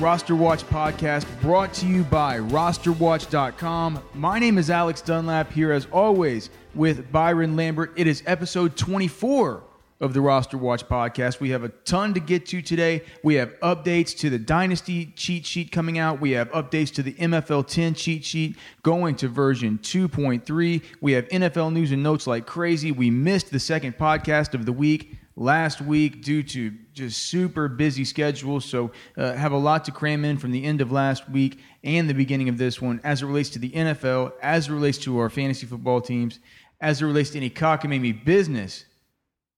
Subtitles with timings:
[0.00, 4.02] Roster Watch podcast brought to you by rosterwatch.com.
[4.14, 7.92] My name is Alex Dunlap here as always with Byron Lambert.
[7.96, 9.62] It is episode 24
[10.00, 11.38] of the Roster Watch podcast.
[11.38, 13.04] We have a ton to get to today.
[13.22, 16.20] We have updates to the Dynasty cheat sheet coming out.
[16.20, 20.82] We have updates to the MFL 10 cheat sheet going to version 2.3.
[21.00, 22.90] We have NFL news and notes like crazy.
[22.90, 28.04] We missed the second podcast of the week last week due to just super busy
[28.04, 28.60] schedule.
[28.60, 32.08] So, uh, have a lot to cram in from the end of last week and
[32.08, 35.18] the beginning of this one as it relates to the NFL, as it relates to
[35.18, 36.38] our fantasy football teams,
[36.80, 38.84] as it relates to any cockamamie business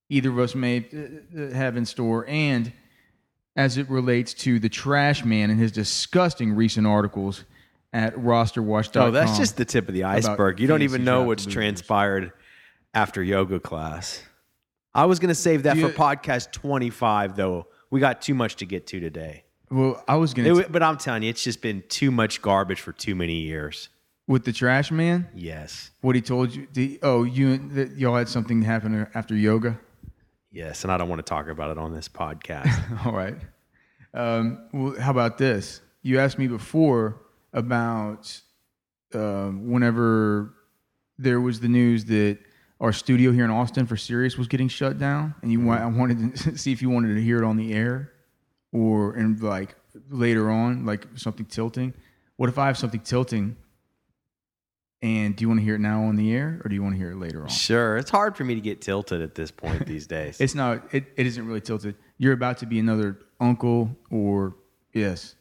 [0.09, 2.71] either of us may uh, uh, have in store, and
[3.55, 7.43] as it relates to the trash man and his disgusting recent articles
[7.93, 9.07] at rosterwatch.com.
[9.07, 10.59] Oh, that's just the tip of the iceberg.
[10.59, 11.53] You don't even know what's losers.
[11.53, 12.31] transpired
[12.93, 14.23] after yoga class.
[14.97, 17.67] I was going to save that you, for podcast 25, though.
[17.91, 19.43] We got too much to get to today.
[19.69, 20.67] Well, I was going to.
[20.69, 23.89] But I'm telling you, it's just been too much garbage for too many years.
[24.27, 25.29] With the trash man?
[25.35, 25.91] Yes.
[26.01, 26.99] What he told you?
[27.03, 29.79] Oh, you y'all had something happen after yoga?
[30.51, 32.73] Yes, and I don't want to talk about it on this podcast.
[33.05, 33.37] All right.
[34.13, 35.81] Um, well, how about this?
[36.01, 37.21] You asked me before
[37.53, 38.41] about
[39.13, 40.55] uh, whenever
[41.19, 42.39] there was the news that
[42.79, 45.95] our studio here in Austin for Sirius was getting shut down, and you want, mm-hmm.
[45.95, 48.11] I wanted to see if you wanted to hear it on the air
[48.71, 49.75] or and like
[50.09, 51.93] later on, like something tilting.
[52.35, 53.57] What if I have something tilting?
[55.01, 56.95] And do you want to hear it now on the air, or do you want
[56.95, 57.49] to hear it later on?
[57.49, 60.41] Sure, it's hard for me to get tilted at this point these days.
[60.41, 60.91] it's not.
[60.91, 61.95] It, it isn't really tilted.
[62.17, 64.55] You're about to be another uncle, or
[64.93, 65.35] yes,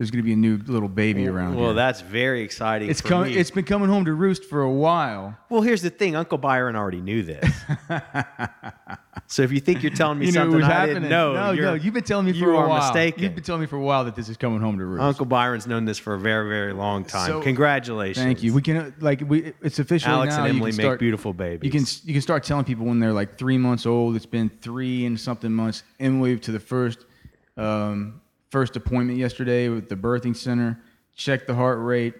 [0.00, 1.74] there's going to be a new little baby around well, here.
[1.74, 2.88] that's very exciting.
[2.88, 3.34] It's coming.
[3.34, 5.36] It's been coming home to roost for a while.
[5.50, 7.44] Well, here's the thing: Uncle Byron already knew this.
[9.26, 10.94] so if you think you're telling me you something I happening.
[10.94, 12.78] didn't know, no, no, you've been telling me for a while.
[12.78, 13.22] Mistaken.
[13.22, 15.02] You've been telling me for a while that this is coming home to roost.
[15.02, 17.26] Uncle Byron's known this for a very, very long time.
[17.26, 18.24] So, Congratulations.
[18.24, 18.54] Thank you.
[18.54, 19.52] We can like we.
[19.60, 20.44] It's official Alex now.
[20.44, 21.66] and Emily start, make beautiful babies.
[21.66, 24.16] You can you can start telling people when they're like three months old.
[24.16, 25.82] It's been three and something months.
[25.98, 27.04] Emily to the first.
[27.58, 30.80] Um, first appointment yesterday with the birthing center.
[31.16, 32.14] Checked the heart rate.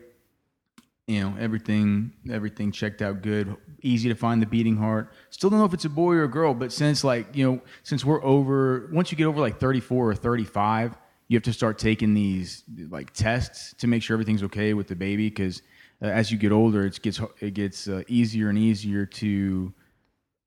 [1.07, 2.13] You know everything.
[2.31, 3.57] Everything checked out good.
[3.83, 5.13] Easy to find the beating heart.
[5.31, 7.61] Still don't know if it's a boy or a girl, but since like you know,
[7.83, 10.97] since we're over, once you get over like 34 or 35,
[11.27, 14.95] you have to start taking these like tests to make sure everything's okay with the
[14.95, 15.63] baby because
[16.03, 19.73] uh, as you get older, it gets it gets uh, easier and easier to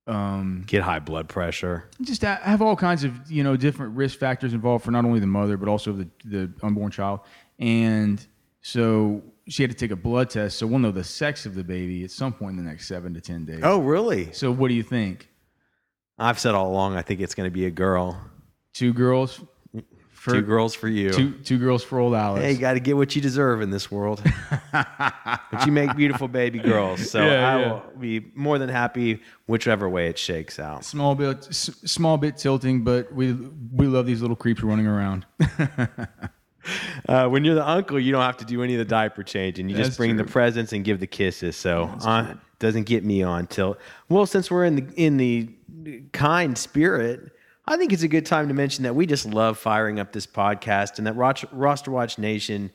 [0.08, 1.90] um, get high blood pressure.
[2.02, 5.28] Just have all kinds of you know different risk factors involved for not only the
[5.28, 7.22] mother but also the the unborn child.
[7.60, 8.26] And
[8.62, 10.58] so she had to take a blood test.
[10.58, 13.14] So we'll know the sex of the baby at some point in the next seven
[13.14, 13.62] to ten days.
[13.64, 14.32] Oh, really?
[14.34, 15.30] So what do you think?
[16.18, 18.20] I've said all along I think it's going to be a girl.
[18.74, 19.42] Two girls.
[20.24, 21.12] For, two girls for you.
[21.12, 22.42] Two, two girls for old Alice.
[22.44, 24.24] Hey, you got to get what you deserve in this world.
[24.72, 27.72] but you make beautiful baby girls, so yeah, I yeah.
[27.74, 30.86] will be more than happy whichever way it shakes out.
[30.86, 35.26] Small bit, s- small bit tilting, but we we love these little creeps running around.
[37.10, 39.68] Uh, when you're the uncle, you don't have to do any of the diaper changing.
[39.68, 40.24] You That's just bring true.
[40.24, 41.58] the presents and give the kisses.
[41.58, 44.26] So uh, doesn't get me on till well.
[44.26, 45.50] Since we're in the in the
[46.14, 47.33] kind spirit,
[47.66, 50.28] I think it's a good time to mention that we just love firing up this
[50.28, 52.72] podcast and that Roster Watch Nation,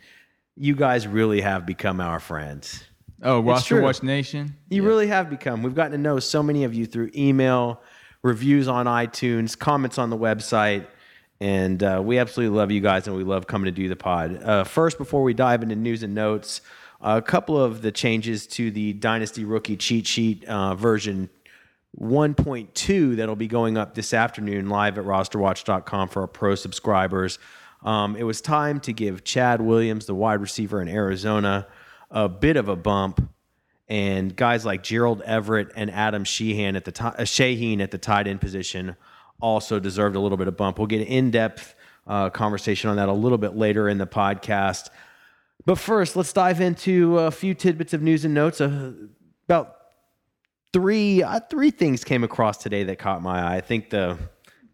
[0.56, 2.84] you guys really have become our friends.
[3.22, 3.82] Oh, Roster.
[3.82, 4.56] Watch Nation.
[4.70, 5.62] You really have become.
[5.62, 7.82] We've gotten to know so many of you through email,
[8.22, 10.86] reviews on iTunes, comments on the website,
[11.40, 14.42] and uh, we absolutely love you guys and we love coming to do the pod.
[14.42, 16.60] Uh, first, before we dive into news and notes,
[17.00, 21.28] a couple of the changes to the Dynasty Rookie cheat sheet uh, version
[22.00, 27.38] 1.2 that'll be going up this afternoon live at rosterwatch.com for our pro subscribers.
[27.82, 31.66] Um, it was time to give Chad Williams, the wide receiver in Arizona,
[32.10, 33.28] a bit of a bump
[33.88, 37.98] and guys like Gerald Everett and Adam Sheehan at the t- uh, Shaheen at the
[37.98, 38.96] tight end position
[39.40, 40.78] also deserved a little bit of bump.
[40.78, 41.74] We'll get in depth
[42.06, 44.88] uh, conversation on that a little bit later in the podcast.
[45.64, 48.60] But first, let's dive into a few tidbits of news and notes.
[48.60, 48.92] Uh,
[49.48, 49.77] about
[50.72, 53.56] three uh, three things came across today that caught my eye.
[53.56, 54.18] I think the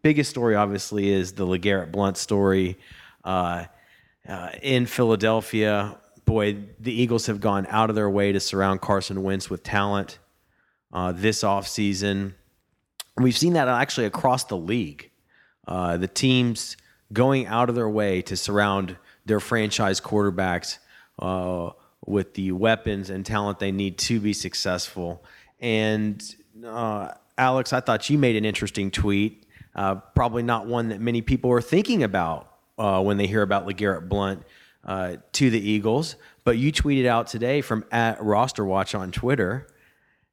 [0.01, 2.77] biggest story, obviously, is the LeGarrette Blunt story
[3.23, 3.65] uh,
[4.27, 5.97] uh, in Philadelphia.
[6.25, 10.19] Boy, the Eagles have gone out of their way to surround Carson Wentz with talent
[10.91, 12.33] uh, this offseason.
[13.17, 15.11] We've seen that actually across the league.
[15.67, 16.77] Uh, the teams
[17.13, 20.79] going out of their way to surround their franchise quarterbacks
[21.19, 21.71] uh,
[22.05, 25.23] with the weapons and talent they need to be successful.
[25.59, 26.23] And
[26.65, 31.21] uh, Alex, I thought you made an interesting tweet, uh, probably not one that many
[31.21, 34.43] people are thinking about uh, when they hear about LeGarrette Blunt
[34.83, 36.15] uh, to the Eagles.
[36.43, 39.67] But you tweeted out today from at Roster Watch on Twitter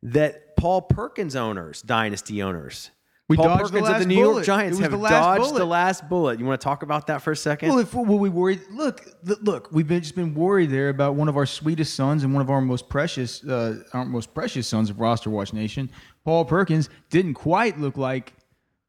[0.03, 2.91] that Paul Perkins owners, dynasty owners,
[3.29, 4.45] We Paul dodged the Perkins of the last New York bullet.
[4.45, 5.59] Giants have the last dodged bullet.
[5.59, 6.39] the last bullet.
[6.39, 7.69] You want to talk about that for a second?
[7.69, 11.29] Well, if well, we worried, look, look, we've been just been worried there about one
[11.29, 14.91] of our sweetest sons and one of our most precious, uh, our most precious sons
[14.91, 15.89] of Roster Watch Nation,
[16.25, 18.35] Paul Perkins, didn't quite look like,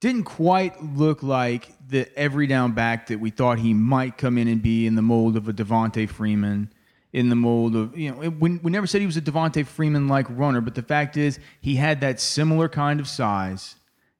[0.01, 4.47] didn't quite look like the every down back that we thought he might come in
[4.47, 6.73] and be in the mold of a Devonta Freeman.
[7.13, 10.07] In the mold of you know, we, we never said he was a Devonta Freeman
[10.07, 13.75] like runner, but the fact is he had that similar kind of size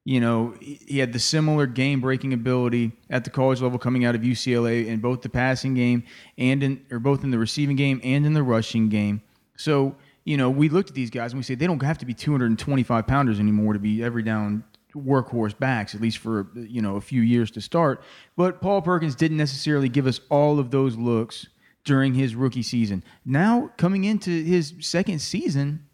[0.06, 4.16] you know, he had the similar game breaking ability at the college level coming out
[4.16, 6.04] of UCLA in both the passing game
[6.38, 9.22] and in or both in the receiving game and in the rushing game.
[9.56, 9.96] So,
[10.26, 12.14] you know, we looked at these guys and we say they don't have to be
[12.14, 17.02] 225 pounders anymore to be every down workhorse backs, at least for you know a
[17.02, 18.04] few years to start.
[18.36, 21.48] But Paul Perkins didn't necessarily give us all of those looks
[21.86, 23.04] during his rookie season.
[23.26, 25.88] Now coming into his second season,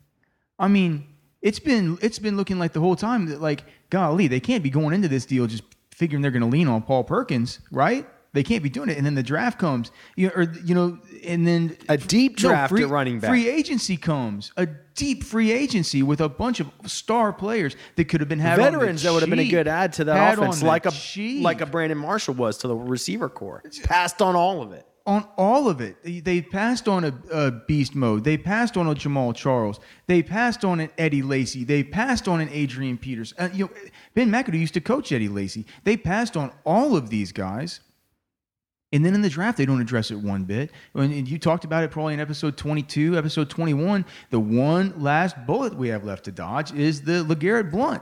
[0.58, 1.09] I mean,
[1.41, 4.69] it's been it's been looking like the whole time that like, golly, they can't be
[4.69, 8.07] going into this deal just figuring they're going to lean on Paul Perkins, right?
[8.31, 11.00] They can't be doing it, and then the draft comes, you know, or you know,
[11.25, 13.31] and then A deep draft free, at running back.
[13.31, 18.19] Free agency comes, a deep free agency with a bunch of star players that could
[18.19, 20.86] have been had veterans that would have been a good add to that offense, like
[20.86, 21.44] a cheap.
[21.44, 23.63] like a Brandon Marshall was to the receiver core.
[23.83, 24.86] Passed on all of it.
[25.06, 26.04] On all of it.
[26.04, 28.24] They, they passed on a, a beast mode.
[28.24, 29.80] They passed on a Jamaal Charles.
[30.07, 31.63] They passed on an Eddie Lacy.
[31.63, 33.34] They passed on an Adrian Peters.
[33.38, 33.72] Uh, you know,
[34.13, 35.66] Ben McAdoo used to coach Eddie Lacy.
[35.84, 37.80] They passed on all of these guys.
[38.92, 40.72] And then in the draft, they don't address it one bit.
[40.96, 44.04] And you talked about it probably in episode 22, episode 21.
[44.31, 48.01] The one last bullet we have left to dodge is the LeGarrette Blunt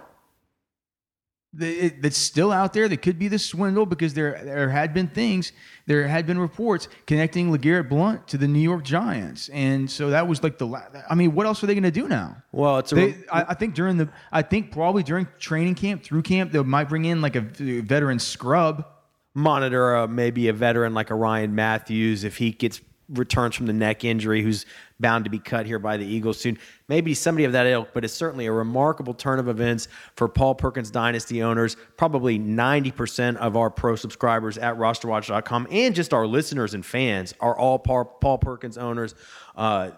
[1.57, 5.51] that's still out there that could be the swindle because there there had been things
[5.87, 9.49] there had been reports connecting LeGarrette Blunt to the New York Giants.
[9.49, 11.91] And so that was like the la- I mean what else are they going to
[11.91, 12.37] do now?
[12.51, 16.03] Well, it's a they, I, I think during the I think probably during training camp
[16.03, 18.85] through camp they might bring in like a veteran scrub.
[19.33, 23.73] Monitor uh, maybe a veteran like a Ryan Mathews if he gets returns from the
[23.73, 24.65] neck injury who's
[24.99, 26.57] bound to be cut here by the Eagles soon.
[26.87, 30.55] Maybe somebody of that ilk, but it's certainly a remarkable turn of events for Paul
[30.55, 31.77] Perkins dynasty owners.
[31.97, 37.57] Probably 90% of our pro subscribers at rosterwatch.com and just our listeners and fans are
[37.57, 39.15] all Paul, Perkins owners.
[39.55, 39.91] Uh,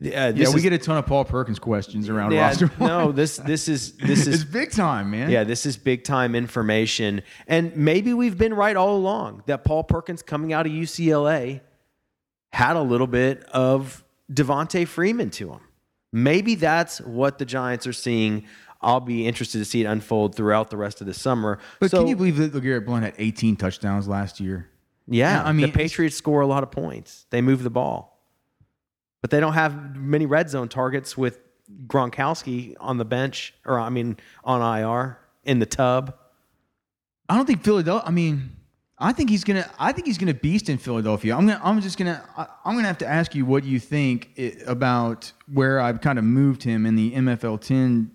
[0.00, 3.10] uh, yeah we is- get a ton of Paul Perkins questions around yeah, roster no,
[3.10, 7.22] this this is this it's is big time man yeah, this is big time information.
[7.46, 11.62] And maybe we've been right all along that Paul Perkins coming out of UCLA
[12.52, 15.60] had a little bit of Devonta Freeman to him.
[16.12, 18.46] Maybe that's what the Giants are seeing.
[18.80, 21.58] I'll be interested to see it unfold throughout the rest of the summer.
[21.80, 24.68] but So, can you believe that LeGarrette Blunt had 18 touchdowns last year
[25.06, 27.26] Yeah, I mean, the Patriots score a lot of points.
[27.30, 28.22] They move the ball,
[29.20, 31.40] but they don't have many red zone targets with
[31.86, 36.14] Gronkowski on the bench, or I mean, on IR in the tub.
[37.28, 38.06] I don't think Philadelphia.
[38.06, 38.56] I mean,
[39.00, 39.70] I think he's gonna.
[39.78, 41.36] I think he's gonna beast in Philadelphia.
[41.36, 41.60] I'm gonna.
[41.62, 42.22] I'm just gonna.
[42.36, 46.18] I, I'm gonna have to ask you what you think i about where I've kind
[46.18, 48.10] of moved him in the MFL 10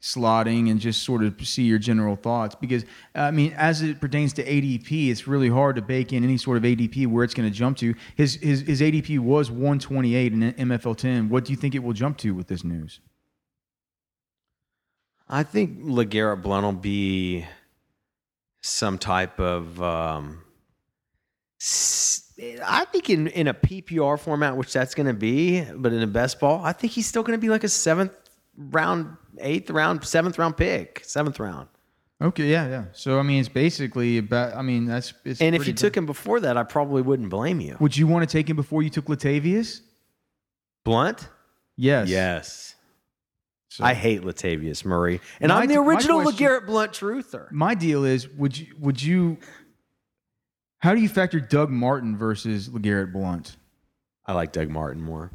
[0.00, 2.84] slotting and just sort of see your general thoughts because
[3.16, 6.56] I mean, as it pertains to ADP, it's really hard to bake in any sort
[6.56, 7.94] of ADP where it's going to jump to.
[8.14, 11.28] His his his ADP was 128 in MFL 10.
[11.28, 13.00] What do you think it will jump to with this news?
[15.28, 17.44] I think LeGarrette Blunt will be
[18.60, 19.80] some type of.
[19.82, 20.44] Um,
[22.64, 26.06] I think in, in a PPR format, which that's going to be, but in a
[26.06, 28.12] best ball, I think he's still going to be like a seventh
[28.56, 31.68] round, eighth round, seventh round pick, seventh round.
[32.20, 32.84] Okay, yeah, yeah.
[32.92, 34.54] So I mean, it's basically about.
[34.54, 35.14] I mean, that's.
[35.24, 37.76] It's And if you took him before that, I probably wouldn't blame you.
[37.80, 39.80] Would you want to take him before you took Latavius?
[40.84, 41.28] Blunt?
[41.76, 42.08] Yes.
[42.08, 42.74] Yes.
[43.70, 47.52] So I hate Latavius Murray, and My- I'm the original question- LeGarrette Blunt truther.
[47.52, 49.38] my deal is, would you would you
[50.80, 53.56] How do you factor Doug Martin versus LeGarrette Blunt?
[54.24, 55.32] I like Doug Martin more.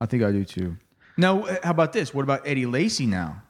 [0.00, 0.76] I think I do too.
[1.18, 2.14] Now, uh, how about this?
[2.14, 3.42] What about Eddie Lacy now?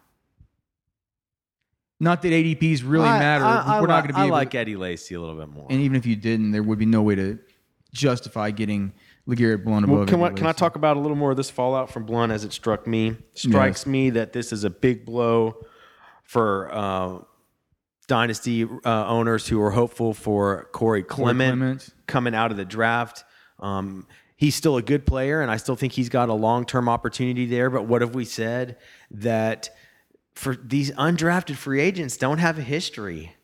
[2.01, 3.45] Not that ADPs really I, matter.
[3.45, 5.49] I, I We're not going to be I able like Eddie Lacy a little bit
[5.49, 5.67] more.
[5.71, 7.39] and even if you didn't, there would be no way to
[7.93, 8.93] justify getting
[9.29, 11.51] LeGarrette Blunt above Well, can, I, can I talk about a little more of this
[11.51, 13.17] fallout from Blunt as it struck me?
[13.35, 13.87] Strikes Yes.
[13.87, 15.65] me that this is a big blow
[16.25, 17.19] for uh,
[18.07, 21.89] dynasty uh, owners who are hopeful for Corey Clement, Clement.
[22.07, 23.25] coming out of the draft.
[23.59, 24.07] Um,
[24.37, 27.45] he's still a good player, and I still think he's got a long term opportunity
[27.47, 27.69] there.
[27.71, 28.79] But what have we said
[29.11, 29.69] that
[30.35, 33.35] for these undrafted free agents don't have a history?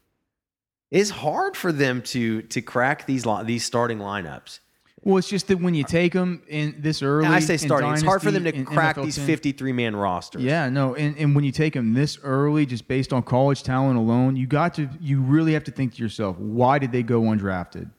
[0.91, 4.61] It's hard for them to to crack these these starting lineups.
[5.05, 7.59] Well, it's just that when you take them in this early, And I say in
[7.59, 7.93] starting.
[7.93, 10.43] It's hard for them to crack NFL these 10 53 man rosters.
[10.43, 13.99] Yeah, no, and, and when you take them this early, just based on college talent
[13.99, 17.21] alone, you got to you really have to think to yourself, why did they go
[17.21, 17.91] undrafted?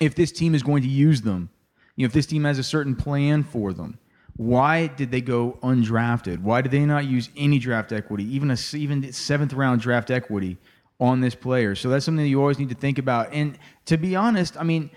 [0.00, 1.50] If this team is going to use them,
[1.94, 3.98] you know, if this team has a certain plan for them,
[4.36, 6.40] why did they go undrafted?
[6.40, 10.56] Why did they not use any draft equity, even a even seventh round draft equity
[10.98, 11.74] on this player?
[11.74, 13.30] So that's something that you always need to think about.
[13.30, 14.90] And to be honest, I mean,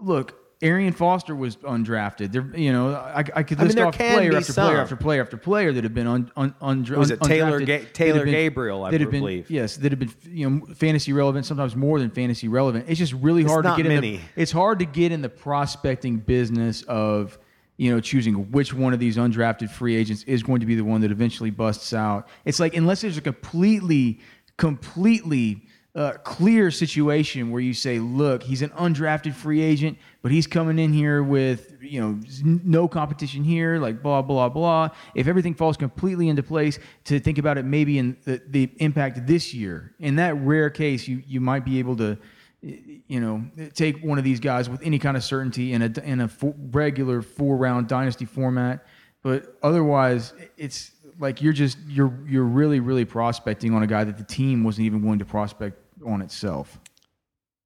[0.00, 0.36] look.
[0.60, 2.32] Arian Foster was undrafted.
[2.32, 4.66] There, you know, I, I could I mean, list off player after some.
[4.66, 7.84] player after player after player that have been un, un, undra- Was it Taylor Ga-
[7.92, 9.50] Taylor been- Gabriel, I that have been- believe.
[9.50, 12.86] yes, that have been you know fantasy relevant, sometimes more than fantasy relevant.
[12.88, 14.00] It's just really hard not to get in.
[14.00, 17.38] The, it's hard to get in the prospecting business of
[17.76, 20.82] you know choosing which one of these undrafted free agents is going to be the
[20.84, 22.26] one that eventually busts out.
[22.44, 24.18] It's like unless there's a completely,
[24.56, 25.62] completely.
[25.98, 30.78] Uh, clear situation where you say, look, he's an undrafted free agent, but he's coming
[30.78, 34.90] in here with you know no competition here, like blah blah blah.
[35.16, 39.26] If everything falls completely into place, to think about it maybe in the, the impact
[39.26, 39.92] this year.
[39.98, 42.16] In that rare case, you you might be able to
[42.62, 46.20] you know take one of these guys with any kind of certainty in a in
[46.20, 48.86] a fo- regular four round dynasty format.
[49.24, 54.16] But otherwise, it's like you're just you're you're really really prospecting on a guy that
[54.16, 56.78] the team wasn't even willing to prospect on itself.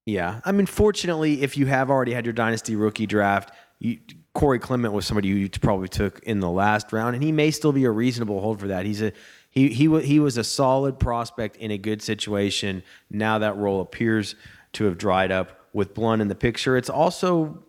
[0.05, 0.41] Yeah.
[0.43, 3.99] I mean, fortunately, if you have already had your dynasty rookie draft, you,
[4.33, 7.71] Corey Clement was somebody you probably took in the last round, and he may still
[7.71, 8.85] be a reasonable hold for that.
[8.85, 9.13] He's a
[9.49, 12.83] he he he was a solid prospect in a good situation.
[13.09, 14.35] Now that role appears
[14.73, 16.75] to have dried up with Blunt in the picture.
[16.77, 17.63] It's also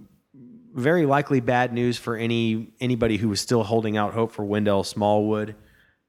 [0.74, 4.84] very likely bad news for any anybody who was still holding out hope for Wendell
[4.84, 5.54] Smallwood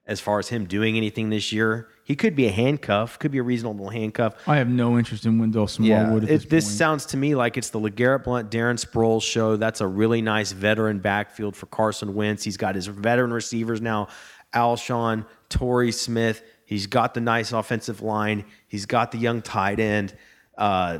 [0.07, 1.89] as far as him doing anything this year.
[2.05, 4.35] He could be a handcuff, could be a reasonable handcuff.
[4.47, 7.57] I have no interest in Wendell Smallwood at it- this, this sounds to me like
[7.57, 9.55] it's the LeGarrette Blunt, Darren Sproles show.
[9.57, 12.43] That's a really nice veteran backfield for Carson Wentz.
[12.43, 14.07] He's got his veteran receivers now,
[14.53, 16.43] Alshon, Torrey Smith.
[16.65, 18.45] He's got the nice offensive line.
[18.67, 20.13] He's got the young tight end.
[20.55, 20.99] Uh,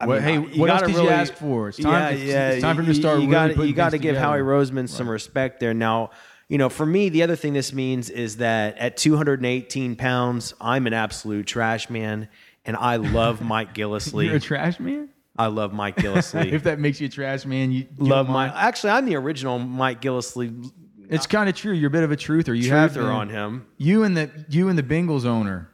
[0.00, 1.68] I Well, hey, what else did you ask for?
[1.68, 3.54] It's time- yeah, it's- yeah, it's time for him to you- start You really got
[3.54, 4.26] putting you got to give together.
[4.26, 5.72] Howie Roseman some respect there.
[5.72, 6.10] Now,
[6.48, 10.86] you know, for me, the other thing this means is that at 218 pounds, I'm
[10.86, 12.28] an absolute trash man,
[12.64, 14.26] and I love Mike Gillislee.
[14.26, 15.08] You're a trash man.
[15.38, 16.52] I love Mike Gillislee.
[16.52, 18.48] if that makes you a trash man, you, love my.
[18.48, 20.70] Actually, I'm the original Mike Gillislee
[21.10, 21.72] It's kind of true.
[21.72, 22.56] You're a bit of a truther.
[22.56, 23.04] You have truther been.
[23.06, 23.66] on him.
[23.76, 25.68] You and the you and the Bengals owner,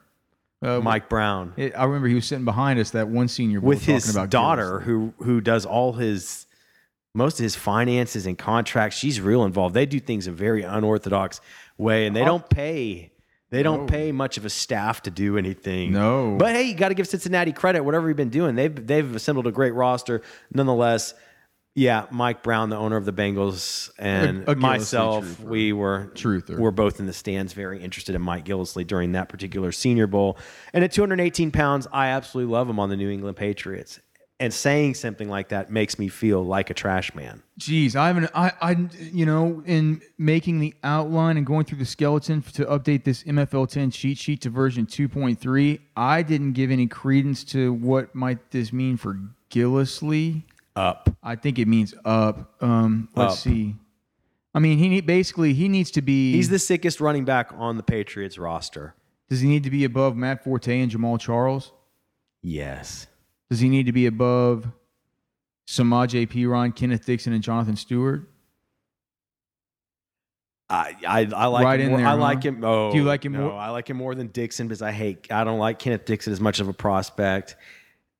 [0.62, 3.80] uh, Mike Brown It, I remember he was sitting behind us that one senior with
[3.80, 4.84] talking his about daughter, Gillis.
[4.84, 6.46] who who does all his
[7.14, 8.96] most of his finances and contracts.
[8.96, 9.74] She's real involved.
[9.74, 11.40] They do things a very unorthodox
[11.76, 13.12] way, and they don't pay.
[13.50, 15.92] They don't pay much of a staff to do anything.
[15.92, 16.36] No.
[16.38, 17.82] but hey, you got to give Cincinnati credit.
[17.82, 20.22] Whatever you've been doing, they've they've assembled a great roster.
[20.54, 21.12] Nonetheless,
[21.74, 26.58] yeah, Mike Brown, the owner of the Bengals, and a myself, we were Truther.
[26.58, 30.38] were both in the stands, very interested in Mike Gillislee during that particular Senior Bowl.
[30.72, 34.00] And at 218 pounds, I absolutely love him on the New England Patriots.
[34.42, 37.44] And saying something like that makes me feel like a trash man.
[37.60, 38.28] Jeez, I haven't.
[38.34, 43.04] I, I, you know, in making the outline and going through the skeleton to update
[43.04, 48.16] this MFL 10 cheat sheet to version 2.3, I didn't give any credence to what
[48.16, 49.16] might this mean for
[49.48, 50.42] Gillislee.
[50.74, 51.08] Up.
[51.22, 52.56] I think it means up.
[52.60, 53.38] Um, let's Up.
[53.38, 53.76] see.
[54.54, 56.32] I mean, he need, basically he needs to be.
[56.32, 58.94] He's the sickest running back on the Patriots roster.
[59.30, 61.70] does he need to be above Matt Forte and Jamaal Charles?
[62.42, 63.06] Yes.
[63.52, 64.66] Does he need to be above
[65.66, 66.46] Samaj P.
[66.46, 68.26] Ron, Kenneth Dixon, and Jonathan Stewart?
[70.70, 71.98] I, I, I like Right him more.
[71.98, 72.16] there, I huh?
[72.16, 72.64] like him.
[72.64, 74.90] Oh, Do you like him no, more- I like him more than Dixon because I
[74.90, 75.30] hate.
[75.30, 77.56] I don't like Kenneth Dixon as much of a prospect,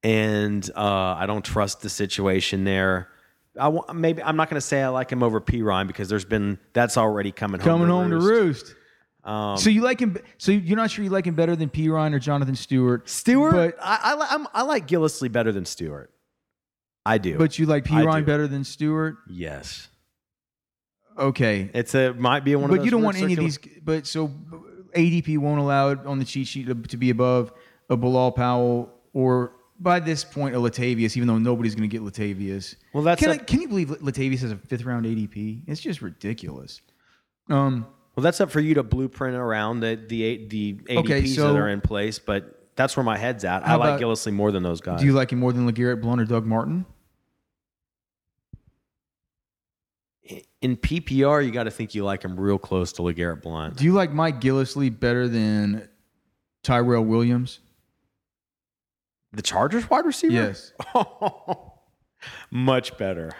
[0.02, 3.08] and uh, I don't trust the situation there.
[3.58, 6.58] I maybe I'm not going to say I like him over Perine because there's been
[6.74, 8.26] that's already coming home Coming to home roost.
[8.26, 8.30] to
[8.72, 8.74] roost.
[9.24, 10.16] Um, So you like him?
[10.38, 13.08] So you're not sure you like him better than Perine or Jonathan Stewart?
[13.08, 16.10] Stewart, but I, I, I'm, I like Gillislee better than Stewart.
[17.06, 17.38] I do.
[17.38, 18.24] But you like I Perine do.
[18.26, 19.16] better than Stewart?
[19.28, 19.88] yes,
[21.18, 21.70] Okay.
[21.74, 23.58] it's a might be one of But you don't want any of these.
[23.84, 24.28] But so
[24.96, 27.52] ADP won't allow it on the cheat sheet to, to be above
[27.90, 32.02] a Bilal Powell or by this point a Latavius, even though nobody's going to get
[32.02, 32.76] Latavius.
[32.94, 35.62] Well, that's can, up- I, can you believe Latavius has a fifth round ADP?
[35.66, 36.80] It's just ridiculous.
[37.50, 41.52] Um, Well, that's up for you to blueprint around the the the ADPs Okay, so-
[41.52, 43.66] that are in place, but that's where my head's at.
[43.66, 45.00] I like Gillislee more than those guys.
[45.00, 46.86] do you like him more than Legarrette Blunt or Doug Martin?
[50.62, 53.76] in PPR, you got to think you like him real close to Legarrette Blunt.
[53.76, 55.88] Do you like Mike Gillislee better than
[56.62, 57.58] Tyrell Williams?
[59.32, 60.32] The Chargers wide receiver?
[60.34, 60.72] Yes.
[62.52, 63.32] Much better.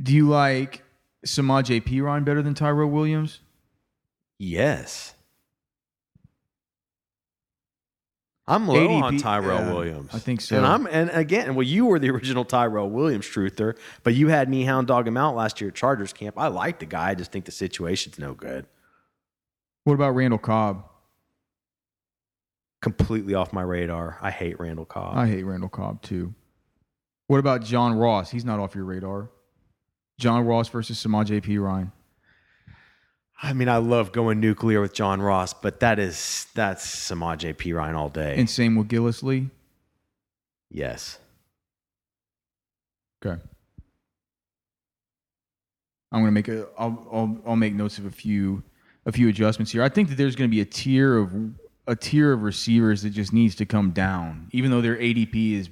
[0.00, 0.82] Do you like
[1.24, 2.00] Samaj P.
[2.00, 3.40] Ryan better than Tyrell Williams?
[4.38, 5.14] Yes.
[8.46, 10.10] I'm low on Tyrell yeah, Williams.
[10.12, 10.56] I think so.
[10.56, 14.48] And I'm and again, well, you were the original Tyrell Williams truther, but you had
[14.48, 16.36] me hound dog him out last year at Chargers camp.
[16.36, 18.66] I like the guy, I just think the situation's no good.
[19.84, 20.84] What about Randall Cobb?
[22.80, 24.18] Completely off my radar.
[24.20, 25.16] I hate Randall Cobb.
[25.16, 26.34] I hate Randall Cobb too.
[27.28, 28.30] What about John Ross?
[28.30, 29.30] He's not off your radar.
[30.22, 31.58] John Ross versus Samaj P.
[31.58, 31.90] Ryan.
[33.42, 37.72] I mean, I love going nuclear with John Ross, but that is that's Samaj P.
[37.72, 38.36] Ryan all day.
[38.38, 39.50] And same with Gillislee.
[40.70, 41.18] yes.
[43.24, 43.40] Okay.
[46.12, 46.68] I'm gonna make a.
[46.78, 48.62] I'll, I'll I'll make notes of a few
[49.06, 49.82] a few adjustments here.
[49.82, 51.32] I think that there's gonna be a tier of
[51.88, 55.68] a tier of receivers that just needs to come down, even though their ADP is.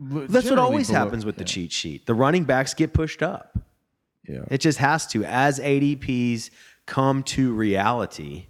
[0.00, 2.06] That's what always happens with the cheat sheet.
[2.06, 3.58] The running backs get pushed up.
[4.26, 4.44] Yeah.
[4.50, 5.24] It just has to.
[5.24, 6.50] As ADPs
[6.86, 8.46] come to reality,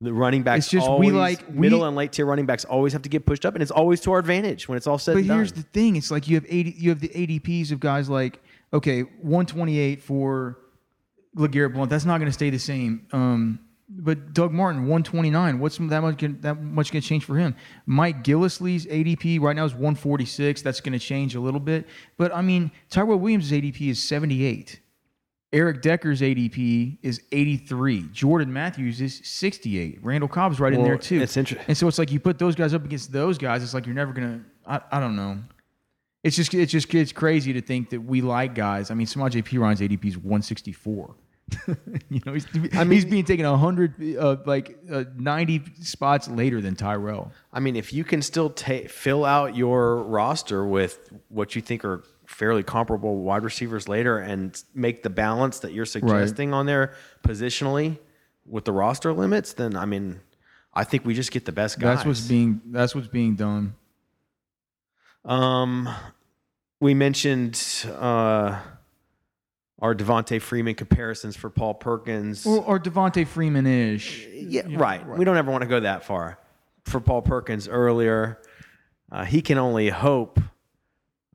[0.00, 2.64] the running backs It's just we always, like- we- middle and late tier running backs
[2.64, 4.98] always have to get pushed up, and it's always to our advantage when it's all
[4.98, 5.36] said But and done.
[5.38, 8.42] here's the thing: it's like you have eighty, you have the ADPs of guys like
[8.72, 10.58] okay, one twenty eight for
[11.36, 11.90] Legarrette Blunt.
[11.90, 13.06] That's not going to stay the same.
[13.12, 15.58] Um, but Doug Martin, one twenty nine.
[15.58, 16.18] What's that much?
[16.18, 17.56] Gonna, that much going to change for him?
[17.86, 20.62] Mike Gillislee's ADP right now is one forty six.
[20.62, 21.86] That's going to change a little bit.
[22.16, 24.80] But I mean, Tyrell Williams' ADP is seventy eight.
[25.52, 28.08] Eric Decker's ADP is 83.
[28.12, 29.98] Jordan Matthews is 68.
[30.00, 31.20] Randall Cobb's right in there too.
[31.20, 31.66] it's interesting.
[31.66, 33.62] And so it's like you put those guys up against those guys.
[33.64, 34.44] It's like you're never gonna.
[34.64, 35.38] I, I don't know.
[36.22, 38.90] It's just it's just it's crazy to think that we like guys.
[38.90, 41.16] I mean, Samaje Perine's ADP is 164.
[42.10, 46.60] you know, he's, I mean, he's being taken 100, uh, like uh, 90 spots later
[46.60, 47.32] than Tyrell.
[47.52, 51.84] I mean, if you can still ta- fill out your roster with what you think
[51.84, 56.94] are fairly comparable wide receivers later and make the balance that you're suggesting on there
[57.24, 57.98] positionally
[58.46, 60.20] with the roster limits, then I mean,
[60.72, 61.98] I think we just get the best guys.
[61.98, 63.74] That's what's being that's what's being done.
[65.24, 65.88] Um,
[66.80, 67.60] we mentioned
[67.98, 68.60] uh,
[69.80, 72.46] our Devonta Freeman comparisons for Paul Perkins.
[72.46, 74.26] Or, or Devonta Freeman ish.
[74.32, 75.06] yeah, right.
[75.06, 76.38] We don't ever want to go that far.
[76.84, 78.40] For Paul Perkins earlier,
[79.12, 80.40] uh, he can only hope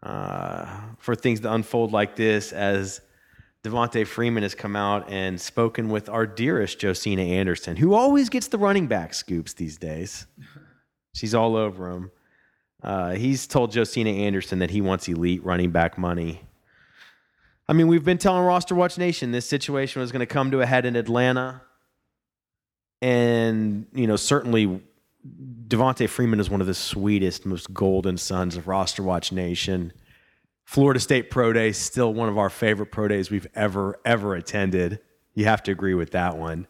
[0.04, 0.68] uh,
[1.00, 3.02] for things to unfold like this as
[3.64, 8.48] Devonta Freeman has come out and spoken with our dearest Josina Anderson, who always gets
[8.48, 10.28] the running back scoops these days.
[11.14, 12.12] She's all over him.
[12.84, 16.42] Uh, he's told Josina Anderson that he wants elite running back money.
[17.68, 20.62] I mean, we've been telling Roster Watch Nation this situation was going to come to
[20.62, 21.62] a head in Atlanta.
[23.02, 24.82] And, you know, certainly
[25.68, 29.94] Devonta Freeman is one of the sweetest, most golden sons of Roster Watch Nation.
[30.64, 35.00] Florida State Pro Day, still one of our favorite pro days we've ever, ever attended.
[35.34, 36.68] You have to agree with that one.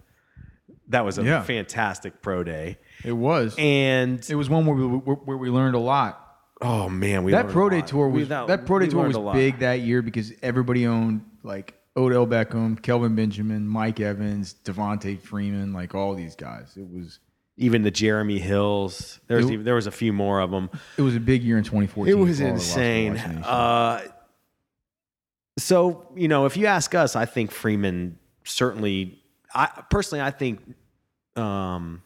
[0.90, 1.42] That was a Yeah.
[1.44, 2.78] fantastic pro day.
[3.04, 3.56] It was.
[3.58, 6.22] And it was one where we where we learned a lot.
[6.62, 9.82] Oh man, we that pro day tour was that, pro day tour was big that
[9.82, 16.14] year because everybody owned like Odell Beckham, Kelvin Benjamin, Mike Evans, Devonta Freeman, like all
[16.16, 16.74] these guys.
[16.78, 17.20] It was
[17.58, 19.20] Even the Jeremy Hills.
[19.28, 20.70] There was It- even, there was a few more of them.
[20.98, 22.14] it was a big year in 2014.
[22.14, 23.18] It was for all the Roster insane.
[23.44, 24.02] Uh,
[25.58, 29.22] so you know, if you ask us, I think Freeman certainly.
[29.54, 30.60] I personally, I think
[31.38, 32.02] um,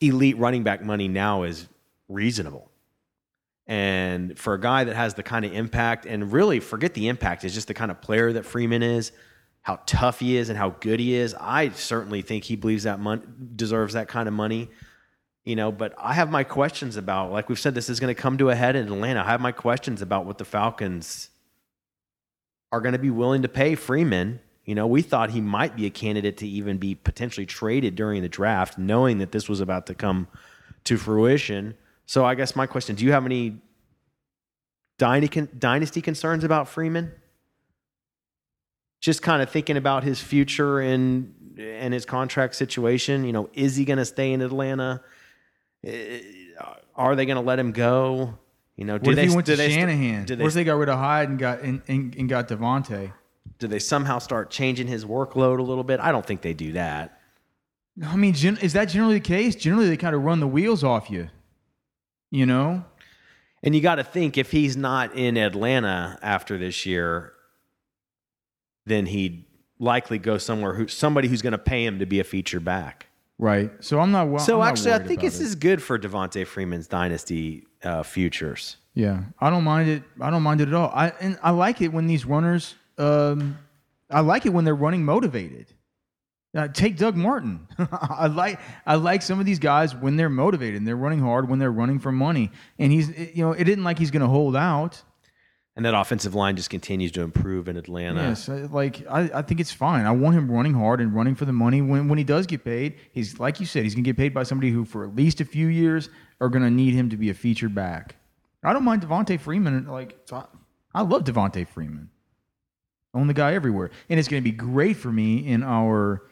[0.00, 1.66] elite running back money now is
[2.08, 2.70] reasonable.
[3.66, 7.44] And for a guy that has the kind of impact, and really forget the impact,
[7.44, 9.12] is just the kind of player that Freeman is,
[9.62, 11.34] how tough he is, and how good he is.
[11.40, 14.70] I certainly think he believes that mon- deserves that kind of money
[15.46, 18.20] you know but i have my questions about like we've said this is going to
[18.20, 21.30] come to a head in atlanta i have my questions about what the falcons
[22.70, 25.86] are going to be willing to pay freeman you know we thought he might be
[25.86, 29.86] a candidate to even be potentially traded during the draft knowing that this was about
[29.86, 30.28] to come
[30.84, 31.74] to fruition
[32.06, 33.56] So I guess my question: Do you have any
[34.98, 37.12] dynasty dynasty concerns about Freeman?
[39.00, 43.24] Just kind of thinking about his future and and his contract situation.
[43.24, 45.02] You know, is he going to stay in Atlanta?
[46.94, 48.38] Are they going to let him go?
[48.76, 50.24] You know, What they he went to they st- Shanahan?
[50.24, 52.48] do What they if they got rid of Hyde and got and, and, and got
[52.48, 53.12] Devonta?
[53.58, 55.98] do they somehow start changing his workload a little bit?
[56.00, 57.20] I don't think they do that.
[58.04, 59.54] I mean, gen- is that generally the case?
[59.56, 61.28] Generally, they kind of run the wheels off you.
[62.36, 62.84] You know,
[63.62, 67.32] And you got to think if he's not in Atlanta after this year,
[68.84, 69.44] then he'd
[69.78, 73.06] likely go somewhere who somebody who's going to pay him to be a feature back.
[73.38, 73.70] right?
[73.80, 74.28] So I'm not.
[74.28, 75.44] Well, so I'm not actually, I think this it.
[75.44, 78.76] is good for Devonta Freeman's dynasty uh, futures.
[78.94, 80.02] Yeah, I don't mind it.
[80.20, 80.90] I don't mind it at all.
[80.94, 82.74] I and I like it when these runners.
[82.98, 83.58] Um,
[84.10, 85.72] I like it when they're running motivated.
[86.56, 87.68] Uh, take Doug Martin.
[87.78, 91.50] I like I like some of these guys when they're motivated and they're running hard
[91.50, 92.50] when they're running for money.
[92.78, 95.02] And he's you know it isn't like he's going to hold out.
[95.76, 98.22] And that offensive line just continues to improve in Atlanta.
[98.22, 100.06] Yes, like I, I think it's fine.
[100.06, 102.64] I want him running hard and running for the money when when he does get
[102.64, 102.94] paid.
[103.12, 105.42] He's like you said, he's going to get paid by somebody who for at least
[105.42, 106.08] a few years
[106.40, 108.16] are going to need him to be a featured back.
[108.64, 109.86] I don't mind Devonta Freeman.
[109.86, 110.16] Like
[110.94, 112.08] I love Devonta Freeman.
[113.12, 116.22] Own the guy everywhere, and it's going to be great for me in our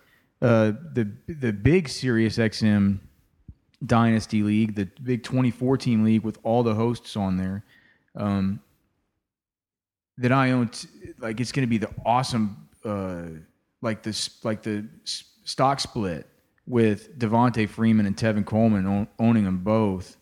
[0.45, 2.99] uh, the the big Sirius XM
[3.85, 7.65] Dynasty League, the big 24 team league with all the hosts on there.
[8.15, 8.61] Um,
[10.19, 13.23] that I own, t- like it's going to be the awesome, uh,
[13.83, 16.29] like this, like the s- stock split
[16.67, 20.17] with Devonta Freeman and Tevin Coleman own, owning them both.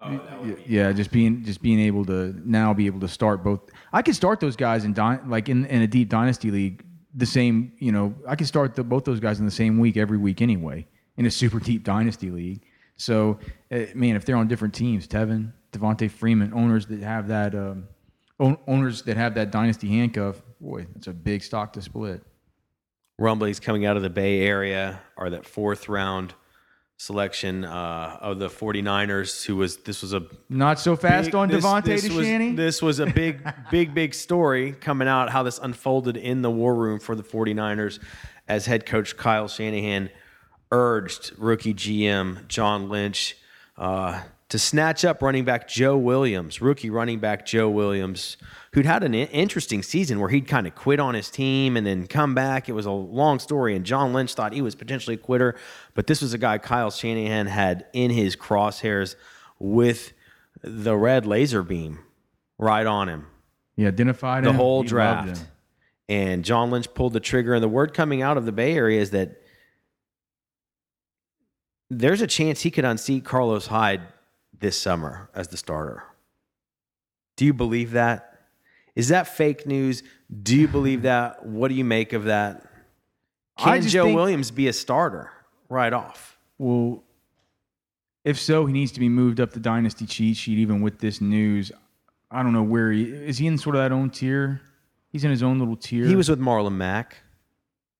[0.00, 3.60] Y- yeah, just being just being able to now be able to start both.
[3.92, 6.84] I could start those guys in dy- like in, in a deep dynasty league
[7.14, 7.72] the same.
[7.78, 10.42] You know, I could start the, both those guys in the same week every week
[10.42, 12.62] anyway in a super deep dynasty league.
[12.96, 13.38] So,
[13.70, 17.88] uh, man, if they're on different teams, Tevin, Devonta Freeman, owners that have that um,
[18.40, 22.22] own- owners that have that dynasty handcuff, boy, that's a big stock to split.
[23.18, 26.34] rumblings coming out of the Bay Area are that fourth round
[26.98, 31.48] selection uh, of the 49ers, who was this was a Not so fast big- on
[31.48, 32.56] this- Devontae this was, DeShaney.
[32.56, 36.74] this was a big, big, big story coming out how this unfolded in the war
[36.74, 38.00] room for the 49ers
[38.48, 40.10] as head coach Kyle Shanahan
[40.72, 43.36] urged rookie GM John Lynch
[43.76, 48.36] uh, to snatch up running back Joe Williams, rookie running back Joe Williams,
[48.72, 52.06] who'd had an interesting season where he'd kind of quit on his team and then
[52.06, 52.68] come back.
[52.68, 55.54] It was a long story, and John Lynch thought he was potentially a quitter,
[55.94, 59.16] but this was a guy Kyle Shanahan had in his crosshairs
[59.58, 60.12] with
[60.62, 61.98] the red laser beam
[62.58, 63.26] right on him
[63.78, 64.56] he identified the him.
[64.56, 65.40] whole draft.
[66.08, 67.54] And John Lynch pulled the trigger.
[67.54, 69.40] And the word coming out of the Bay Area is that
[71.88, 74.00] there's a chance he could unseat Carlos Hyde
[74.60, 76.02] this summer as the starter.
[77.36, 78.40] Do you believe that?
[78.94, 80.02] Is that fake news?
[80.42, 81.46] Do you believe that?
[81.46, 82.64] What do you make of that?
[83.56, 85.30] Can Joe think- Williams be a starter
[85.68, 86.38] right off?
[86.58, 87.04] Well,
[88.24, 90.58] if so, he needs to be moved up the dynasty cheat sheet.
[90.58, 91.70] Even with this news,
[92.30, 93.38] I don't know where he is.
[93.38, 94.60] He in sort of that own tier.
[95.10, 96.04] He's in his own little tier.
[96.06, 97.16] He was with Marlon Mack.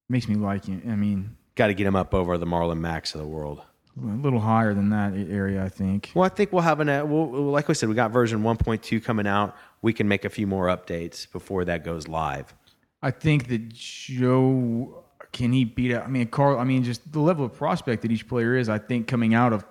[0.08, 0.82] makes me like him.
[0.88, 3.62] I mean, Got to get him up over the Marlon Macks of the world.
[4.02, 6.10] A little higher than that area, I think.
[6.14, 6.88] Well, I think we'll have an.
[6.88, 9.56] Uh, we'll, we'll- like I said, we got version 1.2 coming out.
[9.82, 12.54] We can make a few more updates before that goes live.
[13.02, 16.04] I think that Joe can he beat out.
[16.04, 16.58] I mean, Carl.
[16.58, 18.68] I mean, just the level of prospect that each player is.
[18.68, 19.64] I think coming out of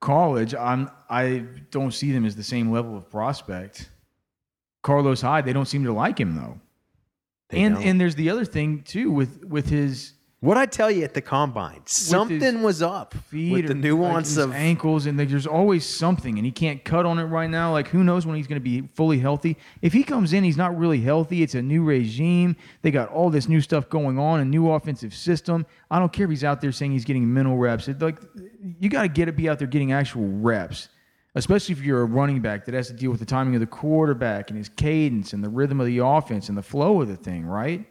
[0.00, 3.88] college, I'm I don't see them as the same level of prospect.
[4.82, 6.60] Carlos Hyde, they don't seem to like him though.
[7.50, 7.84] They and don't.
[7.84, 11.22] and there's the other thing too with with his What I tell you at the
[11.22, 15.46] combine, something was up feet with the or, like, nuance of ankles, and like, there's
[15.46, 17.72] always something, and he can't cut on it right now.
[17.72, 19.56] Like who knows when he's going to be fully healthy?
[19.80, 21.42] If he comes in, he's not really healthy.
[21.42, 22.54] It's a new regime.
[22.82, 25.64] They got all this new stuff going on, a new offensive system.
[25.90, 27.88] I don't care if he's out there saying he's getting mental reps.
[27.88, 28.18] It, like
[28.78, 30.90] you got to get to be out there getting actual reps.
[31.34, 33.66] Especially if you're a running back that has to deal with the timing of the
[33.66, 37.16] quarterback and his cadence and the rhythm of the offense and the flow of the
[37.16, 37.86] thing, right?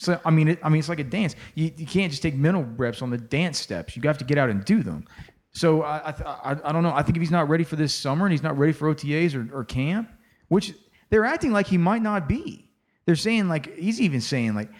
[0.00, 1.36] So I mean, it, I mean, it's like a dance.
[1.54, 3.94] You, you can't just take mental reps on the dance steps.
[3.94, 5.04] You have to get out and do them.
[5.52, 6.92] So I, I, I, don't know.
[6.94, 9.34] I think if he's not ready for this summer and he's not ready for OTAs
[9.34, 10.10] or, or camp,
[10.48, 10.72] which
[11.10, 12.70] they're acting like he might not be.
[13.04, 14.70] They're saying like he's even saying like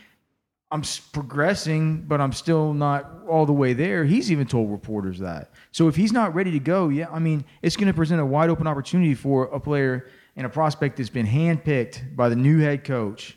[0.71, 4.07] I'm progressing, but I'm still not all the way there.
[4.07, 5.51] He's even told reporters that.
[5.71, 8.27] So if he's not ready to go, yeah, I mean, it's going to present a
[8.27, 12.61] wide open opportunity for a player and a prospect that's been handpicked by the new
[12.61, 13.37] head coach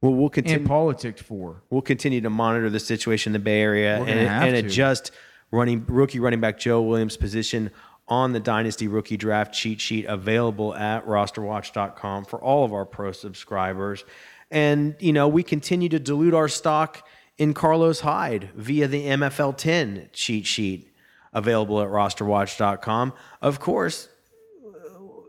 [0.00, 0.66] well, we'll and continue.
[0.66, 1.62] politicked for.
[1.70, 5.10] we'll continue to monitor the situation in the Bay Area and, and adjust
[5.50, 7.70] running rookie running back Joe Williams' position
[8.08, 13.12] on the Dynasty Rookie Draft cheat sheet available at rosterwatch.com for all of our pro
[13.12, 14.04] subscribers.
[14.50, 17.06] And, you know, we continue to dilute our stock
[17.38, 20.92] in Carlos Hyde via the MFL 10 cheat sheet
[21.32, 23.12] available at rosterwatch.com.
[23.40, 24.08] Of course,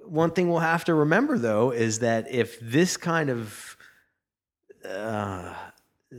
[0.06, 3.78] one thing we'll have to remember though is that if this kind of
[4.86, 5.54] uh,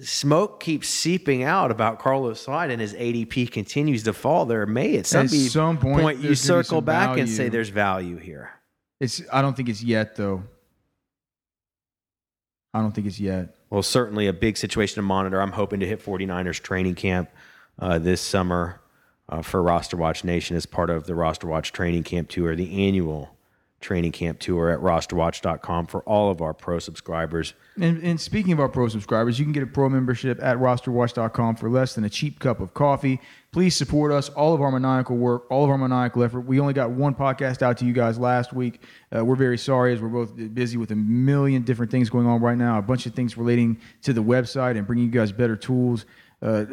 [0.00, 4.96] smoke keeps seeping out about Carlos Hyde and his ADP continues to fall, there may
[4.96, 8.16] at some, At be- some point, you gonna be circle back and say there's value
[8.16, 8.50] here.
[9.00, 9.20] It's.
[9.32, 10.44] I don't think it's yet though.
[12.74, 13.54] I don't think it's yet.
[13.68, 15.40] Well, certainly a big situation to monitor.
[15.40, 17.30] I'm hoping to hit 49ers training camp
[17.78, 18.80] uh, this summer
[19.28, 22.86] uh, for Roster Watch Nation as part of the Roster Watch training camp tour, the
[22.86, 23.36] annual
[23.82, 27.54] training camp tour at rosterwatch.com for all of our pro subscribers.
[27.80, 31.56] And, and speaking of our pro subscribers, you can get a pro membership at rosterwatch.com
[31.56, 33.20] for less than a cheap cup of coffee.
[33.52, 36.40] Please support us, all of our maniacal work, all of our maniacal effort.
[36.40, 38.82] We only got one podcast out to you guys last week.
[39.14, 42.40] Uh, we're very sorry as we're both busy with a million different things going on
[42.40, 45.56] right now, a bunch of things relating to the website and bringing you guys better
[45.56, 46.06] tools.
[46.42, 46.64] Uh,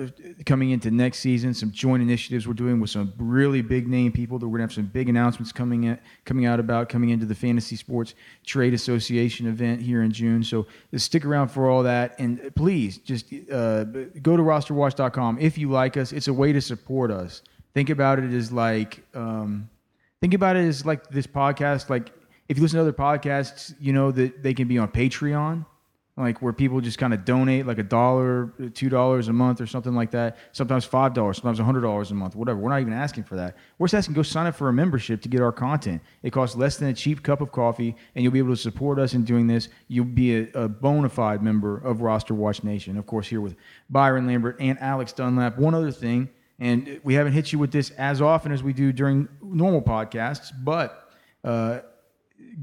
[0.47, 4.39] coming into next season, some joint initiatives we're doing with some really big name people
[4.39, 7.35] that we're gonna have some big announcements coming in, coming out about coming into the
[7.35, 10.43] Fantasy Sports Trade Association event here in June.
[10.43, 15.69] So stick around for all that, and please just uh, go to rosterwatch.com if you
[15.69, 16.13] like us.
[16.13, 17.43] It's a way to support us.
[17.75, 19.69] Think about it as like um,
[20.19, 21.91] think about it as like this podcast.
[21.91, 22.11] Like
[22.47, 25.63] if you listen to other podcasts, you know that they can be on Patreon
[26.19, 29.65] like where people just kind of donate like a dollar, two dollars a month or
[29.65, 30.37] something like that.
[30.51, 32.59] Sometimes five dollars, sometimes a hundred dollars a month, whatever.
[32.59, 33.55] We're not even asking for that.
[33.77, 36.01] We're just asking go sign up for a membership to get our content.
[36.21, 38.99] It costs less than a cheap cup of coffee, and you'll be able to support
[38.99, 39.69] us in doing this.
[39.87, 42.97] You'll be a, a bona fide member of Roster Watch Nation.
[42.97, 43.55] Of course, here with
[43.89, 45.57] Byron Lambert and Alex Dunlap.
[45.57, 46.29] One other thing,
[46.59, 50.51] and we haven't hit you with this as often as we do during normal podcasts,
[50.63, 51.05] but.
[51.41, 51.79] Uh,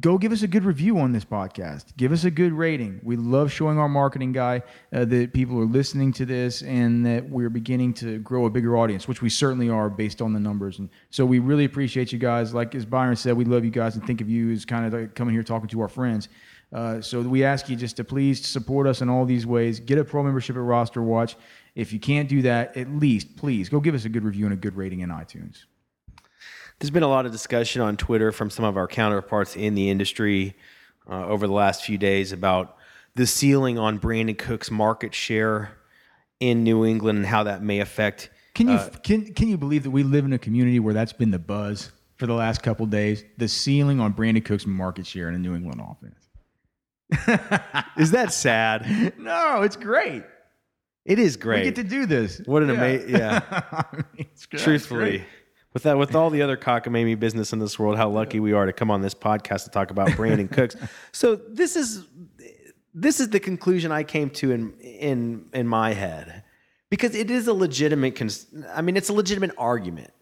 [0.00, 1.96] go give us a good review on this podcast.
[1.96, 3.00] Give us a good rating.
[3.02, 4.62] We love showing our marketing guy
[4.92, 8.76] uh, that people are listening to this and that we're beginning to grow a bigger
[8.76, 10.78] audience, which we certainly are based on the numbers.
[10.78, 12.52] And so we really appreciate you guys.
[12.52, 15.00] Like as Byron said, we love you guys and think of you as kind of
[15.00, 16.28] like coming here talking to our friends.
[16.72, 19.80] Uh, so we ask you just to please support us in all these ways.
[19.80, 21.36] Get a pro membership at Roster Watch.
[21.74, 24.54] If you can't do that, at least please go give us a good review and
[24.54, 25.64] a good rating in iTunes.
[26.78, 29.88] There's been a lot of discussion on Twitter from some of our counterparts in the
[29.90, 30.56] industry
[31.10, 32.76] uh, over the last few days about
[33.14, 35.76] the ceiling on Brandin Cook's market share
[36.38, 38.28] in New England and how that may affect.
[38.54, 41.30] Can you can can you believe that we live in a community where that's been
[41.30, 43.24] the buzz for the last couple days?
[43.38, 46.28] The ceiling on Brandin Cook's market share in the New England offense.
[47.96, 49.14] Is that sad?
[49.18, 50.22] No, it's great.
[51.04, 51.58] It is great.
[51.60, 52.40] We get to do this.
[52.46, 52.74] what an Yeah.
[52.74, 53.40] amazing, yeah.
[53.52, 53.84] I
[54.16, 54.26] mean.
[54.56, 55.24] Truthfully,
[55.76, 58.64] with that, with all the other cockamamie business in this world, how lucky we are
[58.64, 60.74] to come on this podcast to talk about Brandin Cooks.
[61.12, 62.06] So this is
[62.94, 66.44] this is the conclusion I came to in in in my head
[66.88, 68.16] because it is a legitimate.
[68.16, 70.14] Cons- I mean, it's a legitimate argument,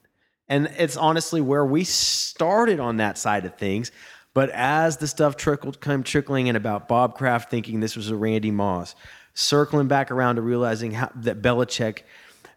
[0.48, 3.92] and it's honestly where we started on that side of things.
[4.32, 8.16] But as the stuff trickled, came trickling in about Bob Kraft thinking this was a
[8.16, 8.96] Randy Moss,
[9.34, 12.00] circling back around to realizing how, that Belichick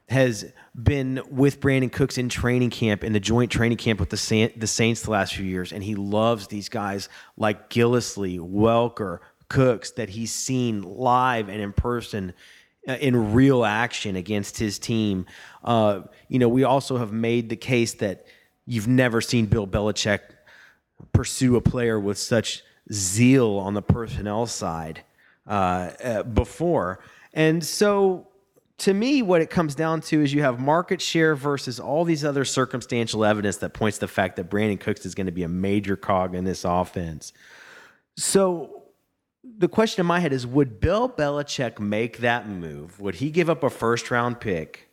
[0.10, 4.18] has been with Brandin Cooks in training camp in the joint training camp with the
[4.18, 9.20] Sa- the Saints the last few years, and he loves these guys like Gillislee, Welker,
[9.50, 12.34] Cooks that he's seen live and in person
[12.88, 15.26] uh, in real action against his team.
[15.64, 18.26] Uh, you know, we also have made the case that
[18.66, 20.20] you've never seen Bill Belichick
[21.14, 25.02] pursue a player with such zeal on the personnel side
[25.48, 27.00] uh, uh, before.
[27.34, 28.27] And so,
[28.80, 32.24] to me, what it comes down to is you have market share versus all these
[32.24, 35.44] other circumstantial evidence that points to the fact that Brandin Cooks is going to be
[35.44, 37.34] a major cog in this offense.
[38.18, 38.84] So,
[39.58, 43.00] the question in my head is would Bill Belichick make that move?
[43.00, 44.90] Would he give up a first round pick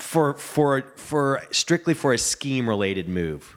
[0.00, 3.56] for for for strictly for a scheme related move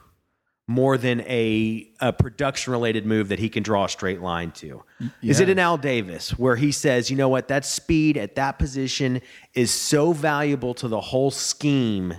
[0.68, 4.84] more than a, a production related move that he can draw a straight line to?
[5.22, 8.58] Is it an Al Davis where he says, you know what, that speed at that
[8.58, 9.22] position
[9.54, 12.14] is so valuable to the whole scheme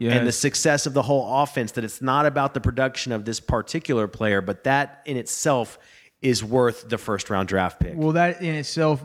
[0.00, 3.40] and the success of the whole offense that it's not about the production of this
[3.40, 5.78] particular player, but that in itself
[6.22, 7.92] is worth the first round draft pick?
[7.94, 9.04] Well, that in itself,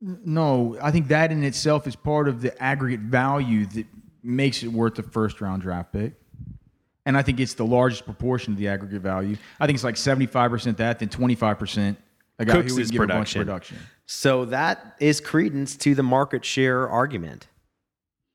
[0.00, 3.86] no, I think that in itself is part of the aggregate value that
[4.22, 6.14] makes it worth the first round draft pick.
[7.04, 9.36] And I think it's the largest proportion of the aggregate value.
[9.58, 11.96] I think it's like 75% that, then 25%
[12.38, 13.40] Cooks' who would give a bunch production.
[13.40, 13.78] production.
[14.06, 17.48] So that is credence to the market share argument.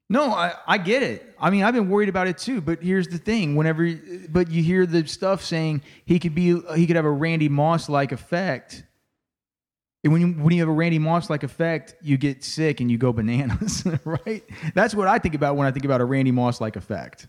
[0.10, 1.36] No, I, I get it.
[1.38, 2.62] I mean, I've been worried about it too.
[2.62, 3.94] But here's the thing: whenever,
[4.30, 7.90] but you hear the stuff saying he could be, he could have a Randy Moss
[7.90, 8.84] like effect.
[10.04, 12.90] And when you when you have a Randy Moss like effect, you get sick and
[12.90, 14.44] you go bananas, right?
[14.74, 17.28] That's what I think about when I think about a Randy Moss like effect.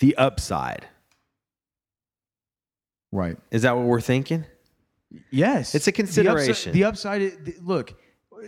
[0.00, 0.86] The upside.
[3.12, 3.36] Right.
[3.50, 4.44] Is that what we're thinking?
[5.30, 6.72] Yes, It's a consideration.
[6.72, 7.94] The upside, the upside look,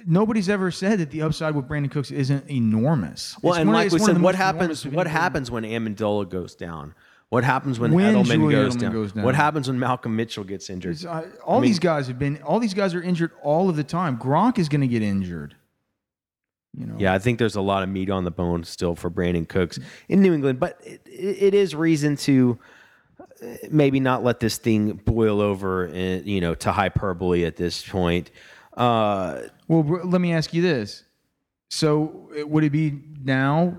[0.04, 3.36] nobody's ever said that the upside with Brandin Cooks isn't enormous.
[3.40, 4.84] Well, It's and like we said, what happens?
[4.84, 6.94] What happens when Amendola goes down?
[7.28, 8.92] What happens when, When Edelman, goes, Edelman down?
[8.92, 9.24] goes down.
[9.24, 11.04] What happens when Malcolm Mitchell gets injured?
[11.04, 12.40] Uh, all mean- these guys have been.
[12.42, 14.16] All these guys are injured all of the time.
[14.18, 15.54] Gronk is going to get injured.
[16.78, 16.96] You know.
[16.98, 19.78] Yeah, I think there's a lot of meat on the bone still for Brandin Cooks
[20.08, 22.58] in New England, but it, it is reason to
[23.20, 27.86] uh, maybe not let this thing boil over, in, you know, to hyperbole at this
[27.86, 28.30] point.
[28.76, 31.04] Uh, Well, let me ask you this.
[31.70, 33.78] So, uh, would it be now?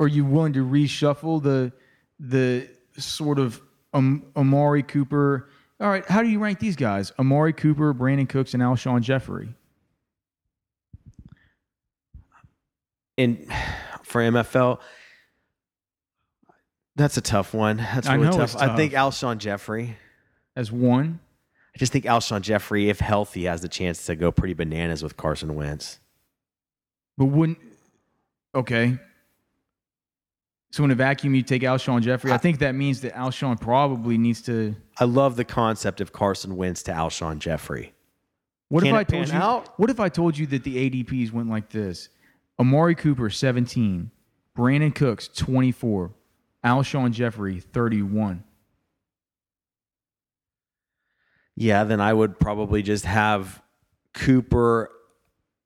[0.00, 1.72] Are you willing to reshuffle the
[2.20, 3.60] the sort of
[3.94, 5.48] um, Amari Cooper?
[5.80, 7.12] All right, how do you rank these guys?
[7.18, 9.54] Amari Cooper, Brandin Cooks, and Alshon Jeffery.
[13.18, 13.46] In
[14.04, 14.78] for MFL,
[16.96, 17.76] that's a tough one.
[17.78, 18.54] That's I really know tough.
[18.54, 19.12] it's I think tough.
[19.14, 19.96] Alshon Jeffery.
[20.56, 21.20] as one.
[21.74, 25.16] I just think Alshon Jeffery, if healthy, has the chance to go pretty bananas with
[25.16, 25.98] Carson Wentz.
[27.16, 27.58] But wouldn't
[28.54, 28.98] okay.
[30.70, 32.30] So in a vacuum, you take Alshon Jeffery.
[32.30, 34.76] I think that means that Alshon probably needs to.
[34.98, 37.94] I love the concept of Carson Wentz to Alshon Jeffery.
[38.68, 39.34] What Can if I told you?
[39.34, 39.78] out?
[39.78, 42.10] What if I told you that the ADPs went like this:
[42.60, 44.10] Amari Cooper, seventeen;
[44.56, 46.12] Brandin Cooks, twenty-four;
[46.64, 48.44] Alshon Jeffery, thirty-one.
[51.56, 53.60] Yeah, then I would probably just have
[54.14, 54.90] Cooper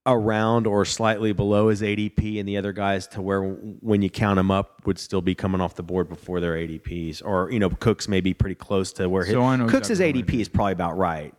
[0.04, 4.36] around or slightly below his ADP, and the other guys to where when you count
[4.36, 7.70] them up would still be coming off the board before their ADPs, or you know,
[7.70, 10.96] Cooks may be pretty close to where his So Cooks' exactly ADP is probably about
[10.96, 11.34] right.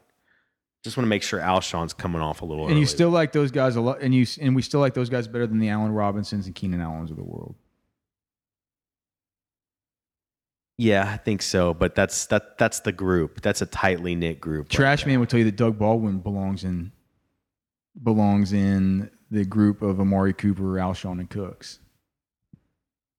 [0.83, 2.67] Just want to make sure Alshon's coming off a little.
[2.67, 5.09] And you still like those guys a lot, and you and we still like those
[5.09, 7.55] guys better than the Allen Robinsons and Keenan Allens of the world.
[10.77, 13.41] yeah, I think so, but that's that that's the group.
[13.41, 14.65] That's a tightly knit group.
[14.65, 15.13] right Trash there.
[15.13, 16.91] man would tell you that Doug Baldwin belongs in
[18.01, 21.79] belongs in the group of Amari Cooper, Alshon, and Cooks.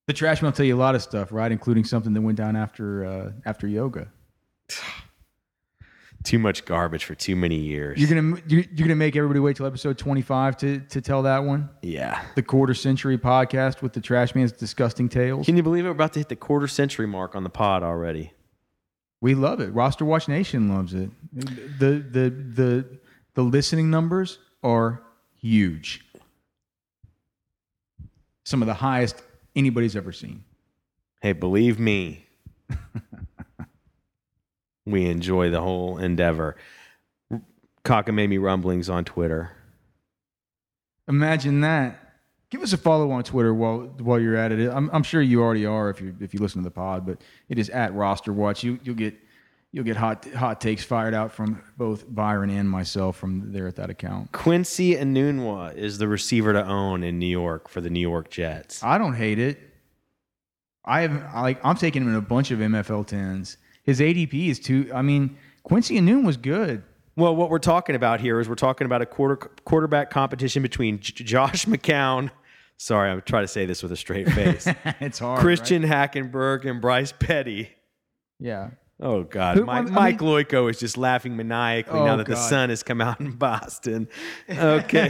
[0.05, 1.51] The trash man will tell you a lot of stuff, right?
[1.51, 4.07] Including something that went down after uh, after yoga.
[6.25, 7.99] Too much garbage for too many years.
[7.99, 11.43] You're gonna you're, you're gonna make everybody wait till episode 25 to to tell that
[11.43, 11.69] one.
[11.81, 12.23] yeah.
[12.35, 15.45] The quarter century podcast with the trash man's disgusting tales.
[15.45, 15.89] Can you believe it?
[15.89, 18.33] We're about to hit the quarter century mark on the pod already.
[19.21, 19.67] We love it.
[19.73, 21.09] Roster Watch Nation loves it.
[21.33, 22.99] The the the
[23.35, 25.01] the listening numbers are
[25.39, 26.03] huge.
[28.43, 29.21] Some of the highest
[29.55, 30.43] anybody's ever seen.
[31.21, 32.25] Hey, believe me,
[34.85, 36.55] we enjoy the whole endeavor.
[37.83, 39.51] Cockamamie rumblings on Twitter.
[41.07, 41.99] Imagine that.
[42.49, 44.69] Give us a follow on Twitter while while you're at it.
[44.69, 47.21] I'm, I'm sure you already are if you if you listen to the pod, but
[47.49, 48.63] it is at Roster Watch.
[48.63, 49.15] You you'll get
[49.71, 53.75] you'll get hot hot takes fired out from both Byron and myself from there at
[53.75, 54.31] that account.
[54.31, 58.83] Quincy Enunwa is the receiver to own in New York for the New York Jets.
[58.83, 59.59] I don't hate it.
[60.85, 63.57] I have like I'm taking him in a bunch of MFL tens.
[63.85, 64.89] His ADP is too.
[64.93, 66.83] I mean, Quincy and Noon was good.
[67.15, 70.99] Well, what we're talking about here is we're talking about a quarter quarterback competition between
[70.99, 72.29] J- Josh McCown.
[72.77, 74.67] Sorry, I'm trying to say this with a straight face.
[74.99, 75.39] it's hard.
[75.39, 77.69] Christian Hackenberg and Bryce Petty.
[78.39, 78.71] Yeah.
[78.99, 82.27] Oh God, Who- Mike, I mean- Mike Loico is just laughing maniacally now Oh, that
[82.27, 84.07] the sun has come out in Boston.
[84.49, 85.09] Okay,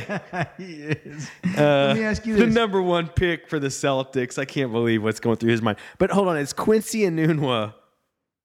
[0.57, 1.29] he is.
[1.57, 4.37] Uh, Let me ask you the number one pick for the Celtics.
[4.39, 5.77] I can't believe what's going through his mind.
[5.97, 7.73] But hold on, it's Quincy and Enunwa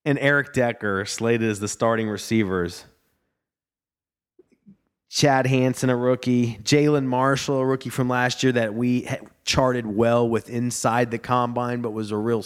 [0.05, 2.85] and Eric Decker slated as the starting receivers.
[5.09, 6.57] Chad Hansen, a rookie.
[6.63, 9.09] Jalin Marshall, a rookie from last year that we
[9.43, 12.45] charted well with inside the combine, but was a real,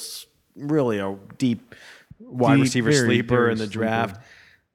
[0.56, 1.76] really a deep
[2.20, 3.74] wide Deep, receiver sleeper in the sleeper.
[3.80, 4.26] draft.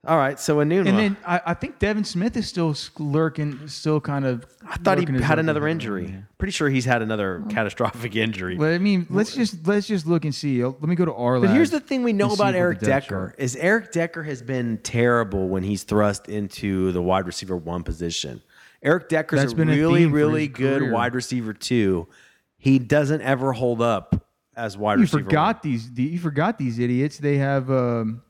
[0.07, 0.89] All right, so a Enunwa.
[0.89, 4.47] And then I, I think Devin Smith is still lurking, still kind of.
[4.67, 6.07] I thought he had another injury.
[6.07, 6.29] there.
[6.39, 8.57] Pretty sure he's had another catastrophic injury.
[8.57, 10.65] But I mean, let's just let's just look and see.
[10.65, 11.39] Let me go to our.
[11.39, 15.49] But here's the thing we know about Eric Decker is Eric Decker has been terrible
[15.49, 18.41] when he's thrust into the wide receiver one position.
[18.83, 20.93] Eric Decker's That's a been a really, theme really good career.
[20.95, 22.09] wide receiver two.
[22.57, 24.27] He doesn't ever hold up
[24.57, 25.25] as wide You receiver.
[25.25, 25.93] forgot these.
[25.93, 27.19] the- You forgot these idiots.
[27.19, 27.71] They have.
[27.71, 28.23] Um,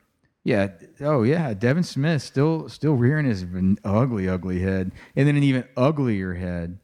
[0.43, 0.67] yeah.
[1.01, 1.53] Oh yeah.
[1.53, 3.45] Devin Smith still still rearing his
[3.83, 6.77] ugly, ugly head, and then an even uglier head.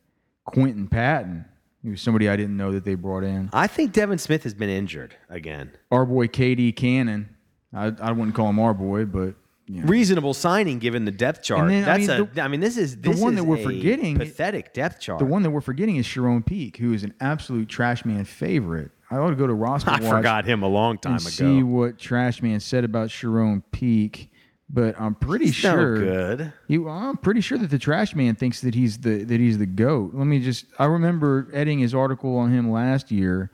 [0.46, 1.46] Quinton Patton.
[1.84, 3.50] He was somebody I didn't know that they brought in.
[3.54, 5.72] I think Devin Smith has been injured again.
[5.92, 7.36] Our boy KD Cannon.
[7.74, 9.36] I, I wouldn't call him our boy, but
[9.68, 9.88] you know.
[9.88, 11.68] Reasonable signing given the depth chart.
[11.68, 12.26] Then, I That's mean, a.
[12.34, 15.20] the- I mean, this is the one is that we're forgetting- Pathetic depth chart.
[15.20, 18.92] the one that we're forgetting is Charone Peake, who is an absolute trash man favorite.
[19.10, 21.30] I ought to go to roster I watch forgot him a long time and ago.
[21.30, 24.30] see what trash man said about Charone Peake.
[24.70, 26.54] But I'm pretty no sure good.
[26.68, 29.66] He, I'm pretty sure that the trash man thinks that he's the that he's the
[29.66, 30.12] goat.
[30.14, 30.66] Let me just.
[30.78, 33.50] I remember editing his article on him last year,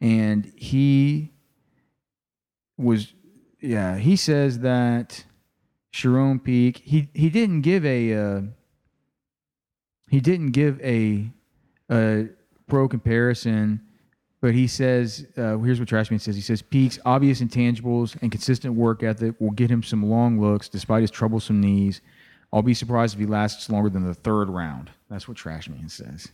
[0.00, 1.34] and he
[2.78, 3.12] was,
[3.60, 5.26] yeah, he says that
[5.92, 6.78] Charone Peake.
[6.78, 8.40] He he didn't give a uh,
[10.08, 11.30] he didn't give a
[11.90, 12.28] a
[12.66, 13.82] pro comparison.
[14.40, 16.36] But he says, uh, here's what Trashman says.
[16.36, 20.68] He says, Peake's obvious intangibles and consistent work ethic will get him some long looks
[20.68, 22.02] despite his troublesome knees.
[22.52, 24.90] I'll be surprised if he lasts longer than the third round.
[25.10, 26.28] That's what Trashman says.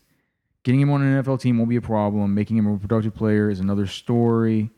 [0.64, 2.34] Getting him on an NFL team won't be a problem.
[2.34, 4.70] Making him a productive player is another story.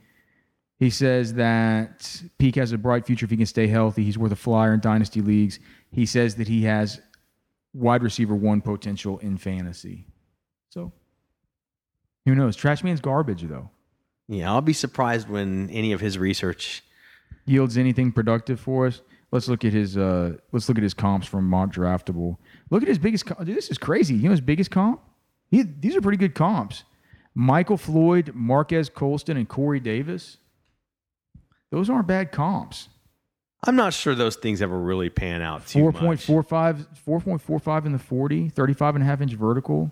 [0.78, 4.04] He says that Peake has a bright future if he can stay healthy.
[4.04, 5.60] He's worth a flyer in dynasty leagues.
[5.90, 7.00] He says that he has
[7.72, 10.06] wide receiver one potential in fantasy.
[10.70, 10.92] So
[12.24, 12.56] who knows?
[12.56, 13.70] Trashman's garbage though.
[14.28, 16.82] Yeah, I'll be surprised when any of his research.
[17.46, 19.02] Yields anything productive for us?
[19.30, 22.36] Let's look at his uh let's look at his comps from MockDraftable.
[22.70, 23.44] Look at his biggest comp.
[23.44, 24.14] Dude, this is crazy.
[24.14, 25.00] You know his biggest comp?
[25.50, 26.84] He, these are pretty good comps.
[27.34, 30.38] Michael Floyd, Marquez Colston, and Corey Davis.
[31.70, 32.88] Those aren't bad comps.
[33.66, 35.96] I'm not sure those things ever really pan out too much.
[36.26, 39.90] 4.45 4.45 in the 40, 35 and a half inch vertical.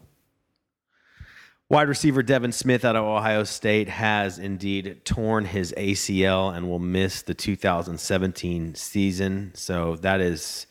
[1.72, 6.78] Wide receiver Devin Smith out of Ohio State has indeed torn his ACL and will
[6.78, 9.52] miss the 2017 season.
[9.54, 10.66] So that has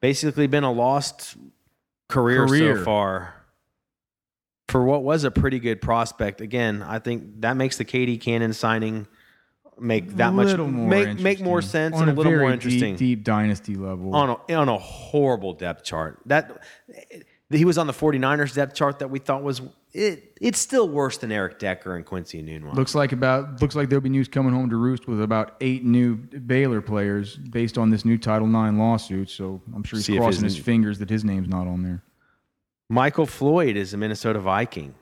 [0.00, 1.36] basically been a lost
[2.08, 2.78] career, Career.
[2.78, 3.34] so far
[4.70, 6.40] for what was a pretty good prospect.
[6.40, 9.08] Again, I think that makes the KD Cannon signing
[9.78, 12.96] make that much more make make more sense On and a little very more interesting
[12.96, 14.16] Deep, deep dynasty level.
[14.16, 16.18] on a, on a horrible depth chart.
[16.24, 16.62] That
[17.50, 19.60] he was on the 49ers depth chart that we thought was
[19.92, 22.74] it, it's still worse than Eric Decker and Quincy Enunwa.
[22.74, 25.84] Looks like about looks like there'll be news coming home to roost with about eight
[25.84, 29.30] new Baylor players based on this new Title IX lawsuit.
[29.30, 32.02] So I'm sure he's See crossing his- his fingers that his name's not on there.
[32.88, 34.94] Michael Floyd is a Minnesota Viking.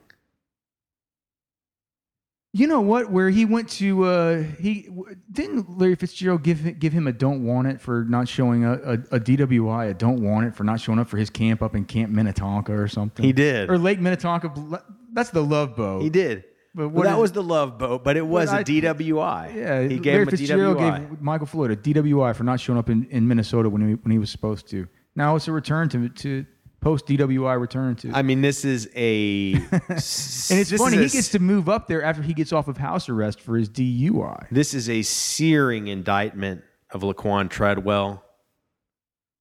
[2.59, 3.11] You know what?
[3.13, 4.89] Where he went to, uh, he
[5.31, 8.93] didn't Larry Fitzgerald give give him a don't want it for not showing a, a,
[8.93, 11.85] a DWI, a don't want it for not showing up for his camp up in
[11.85, 13.25] Camp Minnetonka or something.
[13.25, 13.71] He did.
[13.71, 14.83] or Lake Minnetonka.
[15.13, 16.03] That's the Love Boat.
[16.03, 16.45] He did.
[16.75, 19.55] But Well, that is- was the love boat, but it was I- a DWI.
[19.55, 22.79] Yeah, he Larry gave him a Fitzgerald gave Michael Floyd a DWI for not showing
[22.79, 24.87] up in, in Minnesota when he when he was supposed to.
[25.17, 26.47] Now it's a return to to
[26.81, 28.11] post DWI return to.
[28.13, 29.53] I mean, this is a.
[29.71, 33.09] and it's funny he gets to move up there after he gets off of house
[33.09, 34.49] arrest for his DUI.
[34.51, 38.25] This is a searing indictment of Laquan Treadwell.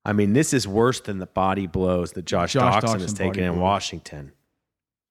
[0.06, 3.14] I mean, this is worse than the body blows that Josh, Josh Doctson Doctson has
[3.14, 3.62] taken in blows.
[3.62, 4.32] Washington.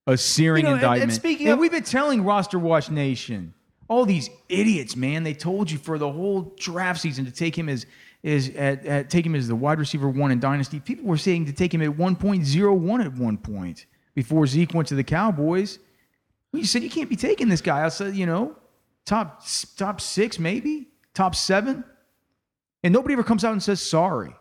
[0.06, 1.12] A searing You know, and- and indictment.
[1.12, 3.52] speaking and of- we've been telling Roster Watch Nation,
[3.88, 7.68] all these idiots, man, they told you for the whole draft season to take him
[7.68, 7.86] as
[8.26, 10.80] is at, at take him as the wide receiver one in Dynasty.
[10.80, 14.96] People were saying to take him at 1.01 at one point before Zeke went to
[14.96, 15.78] the Cowboys.
[16.52, 18.56] You said you can't be taking this guy outside, you know,
[19.04, 19.44] top
[19.76, 21.84] top six, maybe, top seven.
[22.82, 24.34] And nobody ever comes out and says sorry.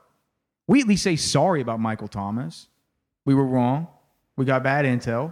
[0.65, 2.67] We at least say sorry about Michael Thomas.
[3.23, 3.88] We were wrong.
[4.36, 5.31] We got bad intel.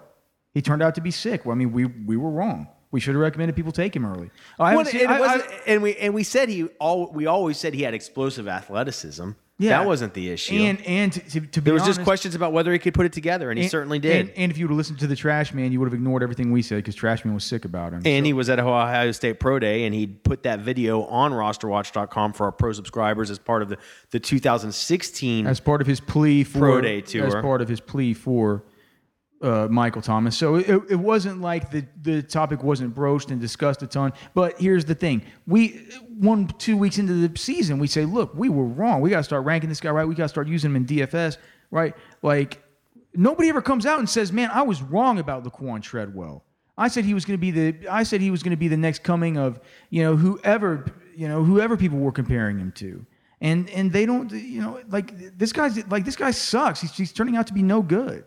[0.53, 1.43] He turned out to be sick.
[1.43, 2.67] Well, I mean, we we were wrong.
[2.93, 4.29] We should have recommended people take him early.
[4.59, 7.73] I Well, seen- I- I- and we and we said he all we always said
[7.73, 9.31] he had explosive athleticism.
[9.59, 9.69] Yeah.
[9.79, 10.55] that wasn't the issue.
[10.55, 12.93] and and to, to, to be there was honest, just questions about whether he could
[12.93, 14.27] put it together, and he and- certainly did.
[14.27, 16.21] And, and if you would have listened to the Trash Man, you would have ignored
[16.21, 18.01] everything we said because Trash Man was sick about him.
[18.05, 22.33] And he was at Ohio State Pro Day, and he put that video on rosterwatch.com
[22.33, 23.77] for our pro subscribers as part of the,
[24.11, 25.47] the 2016.
[25.47, 27.25] as part of his plea for Pro Day tour.
[27.25, 28.63] as part of his plea for
[29.43, 30.37] uh, Michael Thomas.
[30.37, 34.13] So it, it wasn't like the the topic wasn't broached and discussed a ton.
[34.33, 35.85] But here's the thing: we
[36.17, 39.01] one two weeks into the season, we say, look, we were wrong.
[39.01, 40.07] We got to start ranking this guy right.
[40.07, 41.37] We got to start using him in DFS
[41.69, 41.93] right.
[42.21, 42.63] Like
[43.13, 46.43] nobody ever comes out and says, man, I was wrong about Laquan Treadwell.
[46.77, 47.87] I said he was going to be the.
[47.87, 50.85] I said he was going to be the next coming of you know whoever
[51.15, 53.05] you know whoever people were comparing him to,
[53.41, 56.81] and and they don't you know like this guy's like this guy sucks.
[56.81, 58.25] He's, he's turning out to be no good.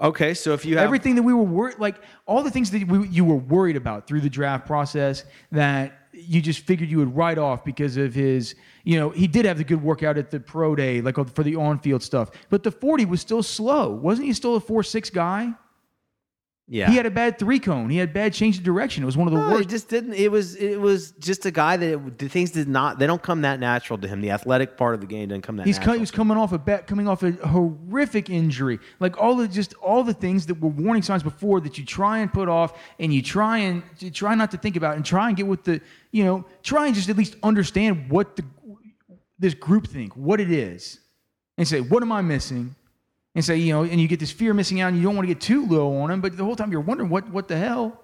[0.00, 2.86] Okay, so if you have Everything that we were worried, like all the things that
[2.88, 7.14] we, you were worried about through the draft process that you just figured you would
[7.14, 10.40] write off because of his, you know, he did have the good workout at the
[10.40, 12.30] pro day, like for the on field stuff.
[12.50, 13.90] But the 40 was still slow.
[13.90, 15.54] Wasn't he still a 4 6 guy?
[16.66, 17.90] Yeah, He had a bad three cone.
[17.90, 19.02] He had bad change of direction.
[19.02, 19.68] It was one of the No, it worst.
[19.68, 20.14] just didn't.
[20.14, 22.98] It was it was just a guy that it, the things did not.
[22.98, 24.22] They don't come that natural to him.
[24.22, 25.66] The athletic part of the game doesn't come that.
[25.66, 25.94] He's natural.
[25.96, 28.78] he was coming off a bet, coming off a horrific injury.
[28.98, 32.20] Like all the just all the things that were warning signs before that you try
[32.20, 35.28] and put off, and you try and you try not to think about, and try
[35.28, 38.44] and get with the you know try and just at least understand what the
[39.38, 41.00] this group think, what it is,
[41.58, 42.74] and say what am I missing,
[43.34, 45.16] and say you know, and you get this fear of missing out, and you don't
[45.16, 47.48] want to get too low on them, but the whole time you're wondering what what
[47.48, 48.00] the hell,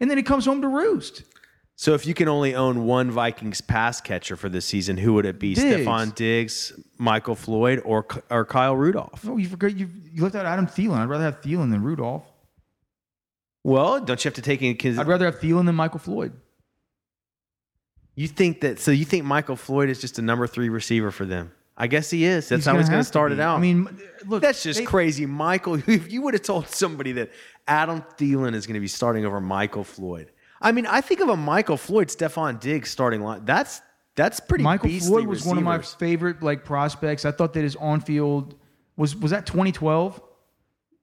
[0.00, 1.24] and then it comes home to roost.
[1.74, 5.26] So if you can only own one Vikings pass catcher for this season, who would
[5.26, 5.54] it be?
[5.54, 5.86] Diggs.
[5.86, 9.24] Stefon Diggs, Michael Floyd, or or Kyle Rudolph?
[9.26, 10.98] Oh, you forgot you you left out Adam Thielen.
[10.98, 12.24] I'd rather have Thielen than Rudolph.
[13.64, 14.76] Well, don't you have to take in?
[14.76, 16.32] Cause I'd rather have Thielen than Michael Floyd.
[18.14, 18.78] you think that?
[18.78, 21.52] So you think Michael Floyd is just a number three receiver for them?
[21.82, 22.48] I guess he is.
[22.48, 23.56] That's He's how he's going to start it out.
[23.56, 23.88] I mean,
[24.24, 25.74] look, that's just they- crazy, Michael.
[25.88, 27.32] If you would have told somebody that
[27.66, 30.30] Adam Thielen is going to be starting over Michael Floyd,
[30.60, 33.44] I mean, I think of a Michael Floyd, Stefon Diggs starting line.
[33.44, 33.82] That's
[34.14, 34.62] that's pretty.
[34.62, 37.24] Michael Floyd was one of my favorite like prospects.
[37.24, 38.54] I thought that his on-field
[38.96, 40.22] was was that 2012.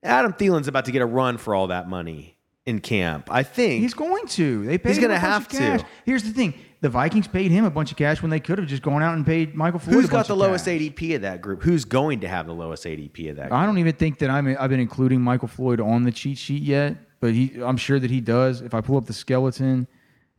[0.01, 3.27] Adam Thielen's about to get a run for all that money in camp.
[3.29, 4.63] I think He's going to.
[4.63, 5.85] They paid He's gonna have to.
[6.05, 8.67] Here's the thing: the Vikings paid him a bunch of cash when they could have
[8.67, 9.95] just gone out and paid Michael Floyd.
[9.95, 10.79] Who's got the lowest cash.
[10.79, 11.61] ADP of that group?
[11.61, 13.49] Who's going to have the lowest ADP of that?
[13.49, 13.59] Group?
[13.59, 16.63] I don't even think that I'm I've been including Michael Floyd on the cheat sheet
[16.63, 18.61] yet, but he I'm sure that he does.
[18.61, 19.87] If I pull up the skeleton,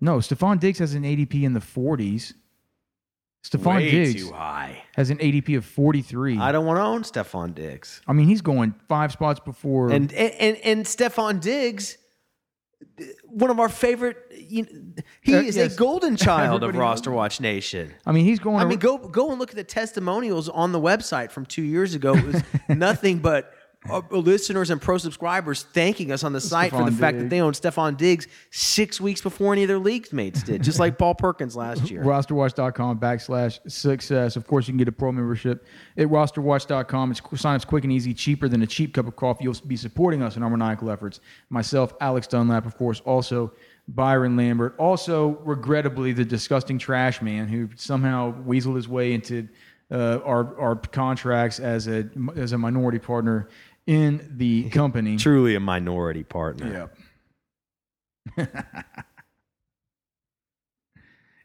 [0.01, 2.32] no, Stefon Diggs has an ADP in the 40s.
[3.45, 4.82] Stefon Way Diggs too high.
[4.97, 6.38] has an ADP of 43.
[6.38, 8.03] I don't want to own Stefon Diggs.
[8.07, 9.91] I mean, he's going five spots before.
[9.91, 11.97] And and and, and Stefon Diggs,
[13.24, 14.16] one of our favorite.
[14.37, 15.74] You know, he Uh, is yes.
[15.74, 17.11] a golden child of Roster.
[17.11, 17.95] Watch Nation.
[18.07, 18.57] I mean, he's going.
[18.61, 21.95] I mean, go go and look at the testimonials on the website from two years
[21.95, 22.14] ago.
[22.16, 23.53] It was nothing but
[24.11, 27.41] listeners and pro subscribers thanking us on the site for the Stefon fact that they
[27.41, 31.14] owned Stefon Diggs six weeks before any of their league mates did, just like Paul
[31.14, 32.03] Perkins last year.
[32.03, 34.37] rosterwatch.com backslash success.
[34.37, 35.64] Of course, you can get a pro membership
[35.97, 37.11] at rosterwatch.com.
[37.11, 39.45] It's sign up's quick and easy, cheaper than a cheap cup of coffee.
[39.45, 41.20] You'll be supporting us in our maniacal efforts.
[41.49, 43.53] Myself, Alex Dunlap, of course, also
[43.89, 49.49] Byron Lambert, also regrettably the disgusting trash man who somehow weaseled his way into
[49.91, 53.49] uh, our our contracts as a as a minority partner
[53.91, 55.16] in the company.
[55.16, 56.91] Truly a minority partner.
[58.38, 58.47] Yep.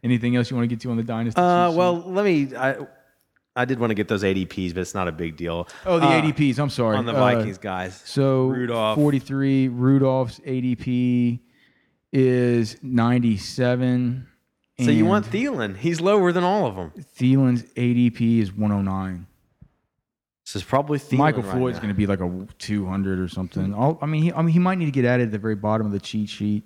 [0.04, 1.42] Anything else you want to get to on the dynasty?
[1.42, 2.56] Uh, well, let me.
[2.56, 2.76] I
[3.56, 5.68] I did want to get those ADPs, but it's not a big deal.
[5.86, 6.60] Oh, the Uh, ADPs.
[6.60, 6.98] I'm sorry.
[6.98, 8.00] on the Uh, Vikings guys.
[8.06, 8.96] so Rudolph.
[8.98, 9.70] 43.
[9.70, 11.40] Rudolph's ADP
[12.14, 14.28] is 97.
[14.80, 15.78] So you want Thielen?
[15.78, 16.92] He's lower than all of them.
[17.18, 19.26] Thielen's ADP is 109.
[20.46, 21.18] This is probably Thielen.
[21.18, 21.82] Michael right Floyd's now.
[21.82, 23.74] going to be like a 200 or something.
[23.74, 25.56] I'll, I mean, he, I mean, he might need to get added at the very
[25.56, 26.64] bottom of the cheat sheet.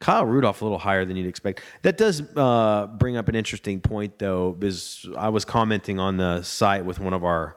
[0.00, 1.62] Kyle Rudolph a little higher than you'd expect.
[1.82, 6.42] That does uh, bring up an interesting point, though, because I was commenting on the
[6.42, 7.56] site with one of our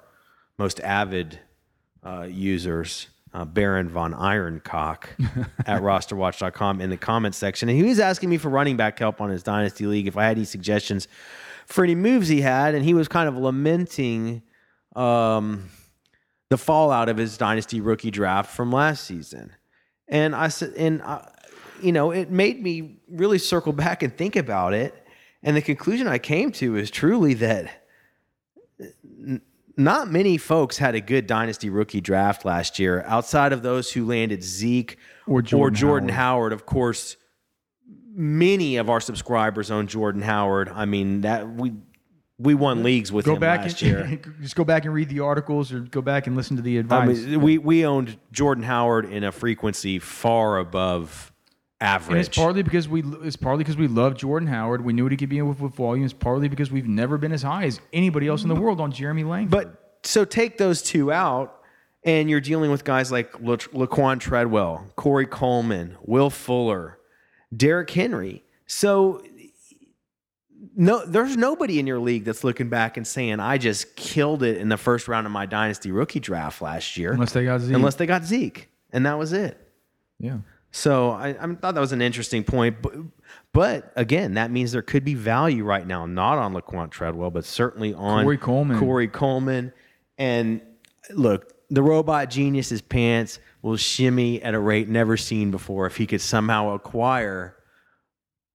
[0.59, 1.39] most avid
[2.03, 5.05] uh, users, uh, Baron von Ironcock
[5.65, 7.69] at rosterwatch.com in the comments section.
[7.69, 10.26] And he was asking me for running back help on his Dynasty League if I
[10.26, 11.07] had any suggestions
[11.65, 12.76] for any moves he had.
[12.76, 14.43] And he was kind of lamenting
[14.96, 15.70] um,
[16.50, 19.52] the fallout of his Dynasty rookie draft from last season.
[20.08, 21.30] And I said, and I,
[21.82, 24.96] you know, it made me really circle back and think about it.
[25.41, 27.84] And the conclusion I came to is truly that
[28.80, 29.41] n-
[29.76, 34.06] not many folks had a good dynasty rookie draft last year outside of those who
[34.06, 34.98] landed Zeke
[35.58, 36.54] Or Jordan Howard.
[36.54, 37.18] Of course,
[38.14, 40.70] many of our subscribers own Jordan Howard.
[40.70, 41.74] I mean, that we
[42.39, 44.21] we won leagues with Go him back last and year.
[44.41, 46.79] just go back and read the articles or go back and listen to the I
[46.79, 47.19] advice.
[47.19, 51.31] mean, we we owned Jordan Howard in a frequency far above
[51.84, 52.11] average.
[52.11, 54.84] And it's partly because we it's partly because we love Jordan Howard.
[54.84, 56.05] We knew what he could be with, with volume.
[56.05, 58.61] It's partly because we've never been as high as anybody else in the mm.
[58.61, 59.51] world on Jeremy Langford.
[59.51, 61.61] But so take those two out,
[62.03, 66.97] and you're dealing with guys like La- Laquan Treadwell, Corey Coleman, Will Fuller,
[67.55, 68.43] Derrick Henry.
[68.65, 69.21] So
[70.76, 74.57] no, there's nobody in your league that's looking back and saying, "I just killed it
[74.57, 77.76] in the first round of my dynasty rookie draft last year," unless they got Zeke.
[77.76, 79.57] unless they got Zeke, and that was it.
[80.19, 80.38] yeah.
[80.76, 82.93] So I, I thought that was an interesting point, but,
[83.53, 87.45] but again, that means there could be value right now, not on Laquan Treadwell, but
[87.45, 88.80] certainly on Corey Coleman.
[88.80, 89.71] Corey Coleman,
[90.17, 90.61] and
[91.11, 93.38] look, the robot genius is pants.
[93.61, 97.55] will shimmy at a rate never seen before if he could somehow acquire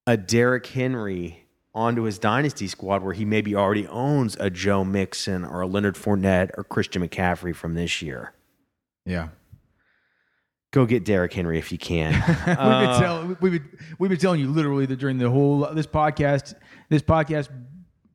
[0.08, 1.47] a Derrick Henry
[1.78, 5.94] onto his dynasty squad where he maybe already owns a Joe Mixon or a Leonard
[5.94, 8.32] Fournette or Christian McCaffrey from this year.
[9.06, 9.28] Yeah.
[10.70, 12.12] Go get Derrick Henry if you can.
[12.28, 15.60] we've, been Uh, tell, we've, been, we've been telling you literally that during the whole
[15.72, 16.54] this podcast,
[16.90, 17.48] this podcast,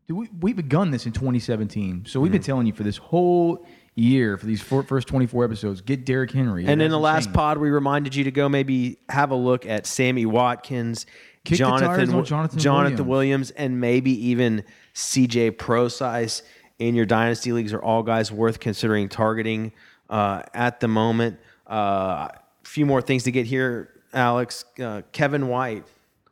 [0.08, 2.06] we, we begun this in 2017.
[2.06, 2.34] So we've Mm-hmm.
[2.34, 6.32] been telling you for this whole year, for these four, first 24 episodes, get Derrick
[6.32, 6.66] Henry.
[6.68, 9.66] And in the hasn't last pod, we reminded you to go maybe have a look
[9.66, 11.06] at Sammy Watkins,
[11.46, 13.10] Kick Jonathan, on Jonathan Jonathan Williams.
[13.10, 14.64] Williams, and maybe even
[14.94, 16.42] CJ Prosise
[16.80, 19.74] in your dynasty leagues are all guys worth considering targeting
[20.10, 21.40] uh, at the moment.
[21.70, 24.64] Uh, a few more things to get here, Alex.
[24.82, 25.84] Uh, Kevin White,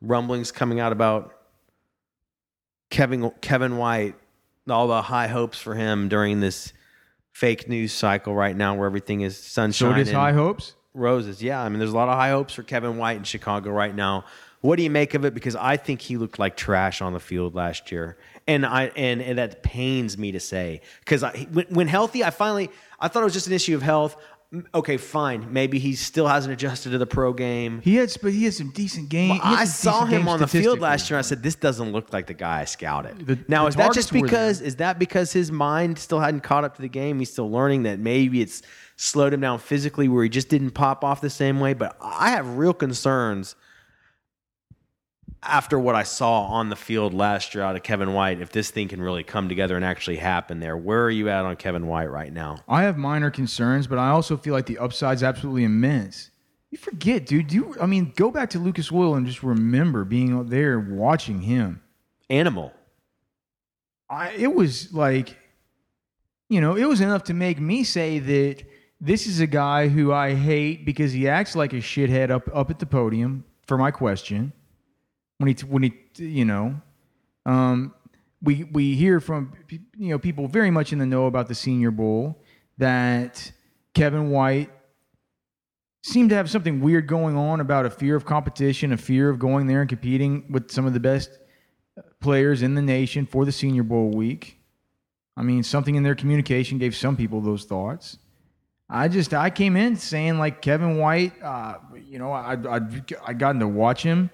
[0.01, 1.35] rumblings coming out about
[2.89, 4.15] Kevin Kevin White,
[4.69, 6.71] all the high hopes for him during this
[7.33, 9.91] fake news cycle right now, where everything is sunshine.
[9.91, 10.75] So does and- high hopes.
[10.93, 11.41] Roses.
[11.41, 13.95] Yeah, I mean, there's a lot of high hopes for Kevin White in Chicago right
[13.95, 14.25] now.
[14.61, 15.33] What do you make of it?
[15.33, 19.21] Because I think he looked like trash on the field last year, and I and,
[19.21, 20.81] and that pains me to say.
[20.99, 24.15] Because when, when healthy, I finally I thought it was just an issue of health.
[24.75, 25.51] Okay, fine.
[25.53, 27.79] Maybe he still hasn't adjusted to the pro game.
[27.81, 29.39] He had, but he had some decent games.
[29.41, 31.17] had I saw him on the field last year.
[31.17, 33.75] and I said, "This doesn't look like the guy I scouted." The- now, the is
[33.77, 37.19] that just because is that because his mind still hadn't caught up to the game?
[37.19, 38.61] He's still learning that maybe it's
[38.97, 41.73] slowed him down physically, where he just didn't pop off the same way.
[41.73, 43.55] But I have real concerns
[45.43, 48.41] after what I saw on the field last year out of Kevin White.
[48.41, 51.45] If this thing can really come together and actually happen there, where are you at
[51.45, 52.59] on Kevin White right now?
[52.67, 56.29] I have minor concerns, but I also feel like the upside's absolutely immense.
[56.69, 57.47] You forget, dude.
[57.47, 61.41] Do you, I mean, go back to Lucas Oil and just remember being there watching
[61.41, 61.81] him.
[62.29, 62.71] Animal.
[64.09, 65.37] I, it was like,
[66.49, 68.63] you know, it was enough to make me say that
[69.01, 72.69] this is a guy who I hate because he acts like a shithead up up
[72.69, 74.53] at the podium for my question.
[75.41, 76.79] When he when he you know,
[77.47, 77.95] um,
[78.43, 81.89] we we hear from you know people very much in the know about the Senior
[81.89, 82.43] Bowl
[82.77, 83.51] that
[83.95, 84.69] Kevin White
[86.03, 89.39] seemed to have something weird going on about a fear of competition, a fear of
[89.39, 91.39] going there and competing with some of the best
[92.19, 94.59] players in the nation for the Senior Bowl week.
[95.35, 98.19] I mean, something in their communication gave some people those thoughts.
[98.87, 102.81] I just I came in saying like Kevin White, uh, you know, I I
[103.25, 104.29] I gotten to watch him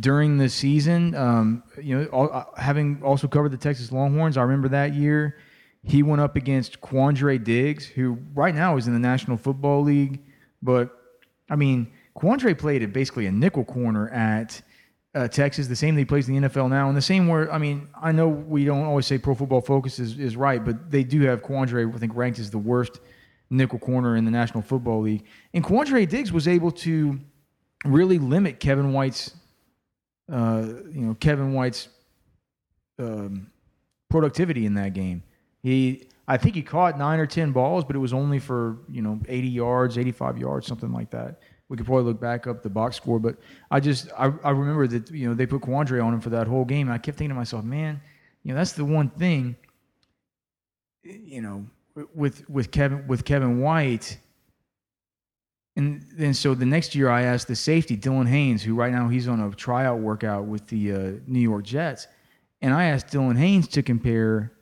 [0.00, 1.14] during the season.
[1.14, 5.36] Um, you know, all, uh, having also covered the Texas Longhorns, I remember that year
[5.84, 10.20] he went up against Quandre Diggs, who right now is in the National Football League,
[10.62, 10.96] but
[11.50, 14.62] I mean, Quandre played at basically a nickel corner at
[15.14, 17.52] uh, Texas, the same that he plays in the NFL now, and the same where
[17.52, 20.90] I mean, I know we don't always say Pro Football Focus is, is right, but
[20.90, 23.00] they do have Quandre, I think, ranked as the worst
[23.50, 27.18] nickel corner in the National Football League, and Quandre Diggs was able to
[27.84, 29.34] really limit Kevin White's,
[30.30, 31.88] uh, you know, Kevin White's
[32.98, 33.50] um,
[34.10, 35.22] productivity in that game.
[35.62, 39.02] He, I think he caught nine or ten balls, but it was only for you
[39.02, 41.40] know 80 yards, 85 yards, something like that.
[41.68, 43.36] We could probably look back up the box score, but
[43.70, 46.46] I just I, I remember that you know they put Quandre on him for that
[46.46, 46.88] whole game.
[46.88, 48.00] And I kept thinking to myself, man,
[48.42, 49.56] you know that's the one thing,
[51.02, 51.64] you know,
[52.14, 54.18] with with Kevin with Kevin White.
[55.76, 59.08] And then so the next year I asked the safety Dylan Haines, who right now
[59.08, 62.08] he's on a tryout workout with the uh, New York Jets,
[62.60, 64.52] and I asked Dylan Haines to compare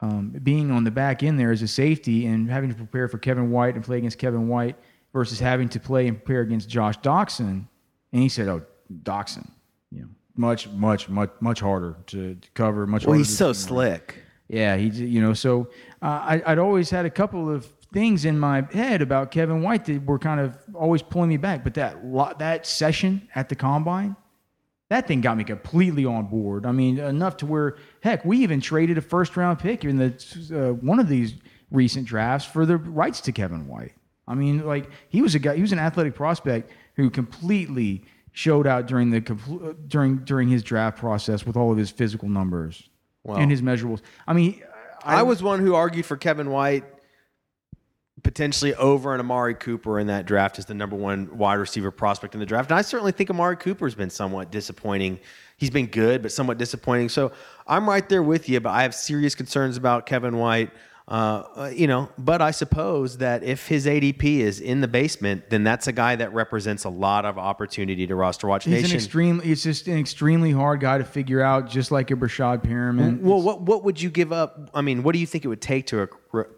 [0.00, 3.18] um, being on the back end there as a safety and having to prepare for
[3.18, 4.76] Kevin White and play against Kevin White
[5.12, 7.66] versus having to play and prepare against Josh Doctson.
[8.12, 8.62] And he said, "Oh,
[9.02, 9.50] Doctson,
[9.90, 12.86] you know, much, much, much, much harder to, to cover.
[12.86, 14.22] Much Well, harder he's so slick.
[14.48, 15.68] Yeah, he, you know, so
[16.00, 19.84] uh, I, I'd always had a couple of things in my head about Kevin White
[19.86, 21.64] that were kind of always pulling me back.
[21.64, 21.96] But that
[22.38, 24.16] that session at the combine,
[24.90, 26.66] that thing got me completely on board.
[26.66, 30.12] I mean, enough to where heck, we even traded a first round pick in the
[30.52, 31.34] uh, one of these
[31.70, 33.92] recent drafts for the rights to Kevin White.
[34.26, 38.66] I mean, like he was a guy, he was an athletic prospect who completely showed
[38.66, 39.18] out during the
[39.62, 42.88] uh, during during his draft process with all of his physical numbers
[43.40, 44.00] and his measurables.
[44.26, 44.62] I mean,
[45.02, 46.84] I was one who argued for Kevin White
[48.22, 52.34] potentially over an Amari Cooper in that draft as the number one wide receiver prospect
[52.34, 52.70] in the draft.
[52.70, 55.20] And I certainly think Amari Cooper's been somewhat disappointing.
[55.56, 57.08] He's been good, but somewhat disappointing.
[57.08, 57.32] So
[57.66, 60.70] I'm right there with you, but I have serious concerns about Kevin White.
[61.08, 65.64] Uh, you know, but I suppose that if his ADP is in the basement, then
[65.64, 68.90] that's a guy that represents a lot of opportunity to roster watch He's nation.
[68.90, 69.40] an extreme.
[69.40, 73.22] He's just an extremely hard guy to figure out, just like a Breshad Perriman.
[73.22, 74.68] well, what what would you give up?
[74.74, 76.08] I mean, what do you think it would take to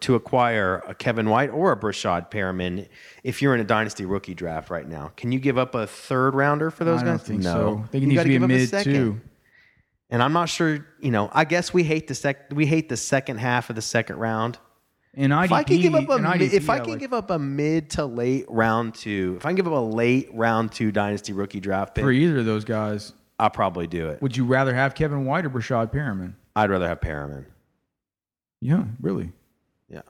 [0.01, 2.89] to acquire a Kevin White or a Breshad Perriman
[3.23, 5.13] if you're in a dynasty rookie draft right now?
[5.15, 7.19] Can you give up a third rounder for those I guys?
[7.19, 7.53] don't think no.
[7.53, 7.83] so.
[7.85, 8.93] I think You it needs gotta to be a mid second.
[8.93, 9.21] too.
[10.11, 10.85] And I'm not sure.
[10.99, 12.51] You know, I guess we hate the sec.
[12.53, 14.57] We hate the second half of the second round.
[15.13, 17.31] And IDP, If I can give up a IDP, if I can like- give up
[17.31, 20.91] a mid to late round two, if I can give up a late round two
[20.91, 24.21] dynasty rookie draft pick, for either of those guys, I'll probably do it.
[24.21, 26.33] would you rather have Kevin White or Breshad Perriman?
[26.55, 27.45] I'd rather have Perriman.
[28.61, 29.31] Yeah, really.
[29.89, 30.01] Yeah.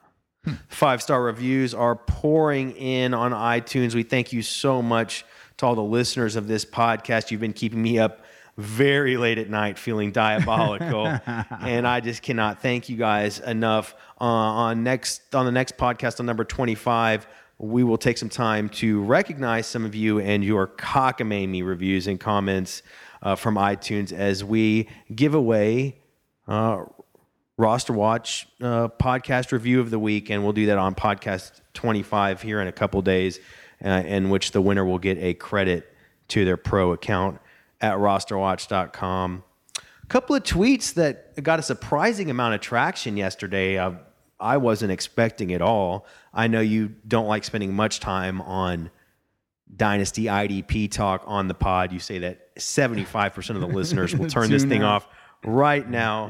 [0.46, 0.54] Hmm.
[0.68, 3.96] Five star reviews are pouring in on iTunes.
[3.96, 5.26] We thank you so much
[5.58, 7.32] to all the listeners of this podcast.
[7.32, 8.21] You've been keeping me up
[8.58, 11.06] very late at night feeling diabolical.
[11.62, 13.96] And i just cannot thank you guys enough.
[14.20, 17.28] Uh, on next on the next podcast on number 25
[17.58, 22.20] we will take some time to recognize some of you and your cockamamie reviews and
[22.20, 22.82] comments
[23.22, 25.96] uh, from itunes as we give away
[26.48, 26.84] uh,
[27.62, 32.42] roster watch uh, podcast review of the week, and we'll do that on podcast 25
[32.42, 33.40] here in a couple days,
[33.86, 35.96] uh, in which the winner will get a credit
[36.30, 37.40] to their pro account
[37.82, 39.44] at rosterwatch.com.
[39.78, 43.78] A couple of tweets that got a surprising amount of traction yesterday.
[43.78, 43.94] Uh,
[44.40, 46.06] I wasn't expecting at all.
[46.34, 48.90] I know you don't like spending much time on
[49.76, 51.94] Dynasty IDP talk on the pod.
[51.94, 55.08] You say that 75% of the listeners will turn this thing off
[55.46, 56.30] right now.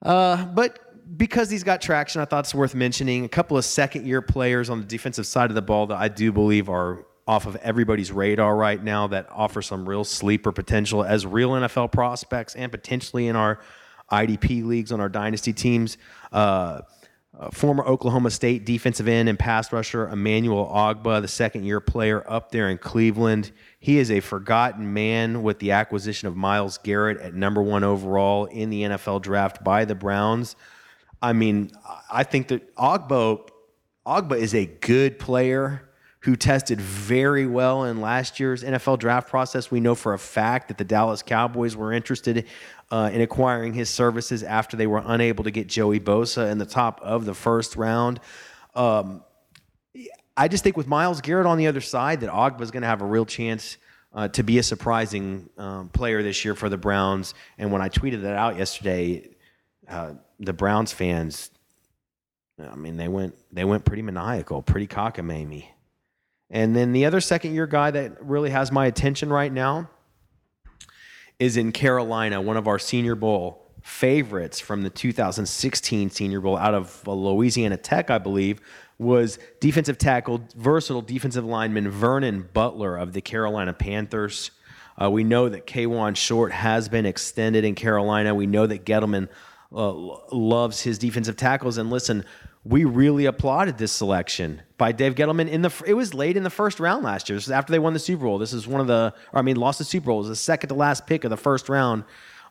[0.00, 4.06] Uh, but because he's got traction, I thought it's worth mentioning a couple of second
[4.06, 7.46] year players on the defensive side of the ball that I do believe are off
[7.46, 12.54] of everybody's radar right now that offer some real sleeper potential as real NFL prospects
[12.54, 13.60] and potentially in our
[14.10, 15.98] IDP leagues on our dynasty teams.
[16.32, 16.82] Uh,
[17.38, 22.22] uh, former Oklahoma State defensive end and pass rusher Emmanuel Ogbah, the second year player
[22.30, 23.52] up there in Cleveland.
[23.78, 28.44] He is a forgotten man with the acquisition of Myles Garrett at number one overall
[28.46, 30.56] in the NFL draft by the Browns.
[31.22, 31.70] I mean,
[32.12, 33.48] I think that Ogbah,
[34.06, 35.88] Ogbah is a good player
[36.22, 39.70] who tested very well in last year's NFL draft process.
[39.70, 42.46] We know for a fact that the Dallas Cowboys were interested
[42.90, 46.66] uh, in acquiring his services after they were unable to get Joey Bosa in the
[46.66, 48.20] top of the first round.
[48.74, 49.24] Um,
[50.36, 52.88] I just think with Myles Garrett on the other side, that Ogbah is going to
[52.88, 53.76] have a real chance
[54.14, 57.34] uh, to be a surprising um, player this year for the Browns.
[57.58, 59.28] And when I tweeted that out yesterday,
[59.88, 61.50] uh, the Browns fans,
[62.60, 65.66] I mean, they went they went pretty maniacal, pretty cockamamie.
[66.52, 69.88] And then the other second year guy that really has my attention right now
[71.38, 76.74] is in Carolina, one of our Senior Bowl favorites from the 2016 Senior Bowl out
[76.74, 78.60] of uh, Louisiana Tech, I believe,
[78.98, 84.52] was defensive tackle, versatile defensive lineman Vernon Butler of the Carolina Panthers.
[85.00, 88.34] Uh, we know that Kawann Short has been extended in Carolina.
[88.34, 89.28] We know that Gettleman
[89.74, 89.92] uh,
[90.30, 91.78] loves his defensive tackles.
[91.78, 92.24] And listen,
[92.64, 95.48] we really applauded this selection by Dave Gettleman.
[95.48, 97.36] In the it was late in the first round last year.
[97.36, 98.38] This is after they won the Super Bowl.
[98.38, 100.18] This is one of the, or I mean, lost the Super Bowl.
[100.18, 102.04] It was the second to last pick of the first round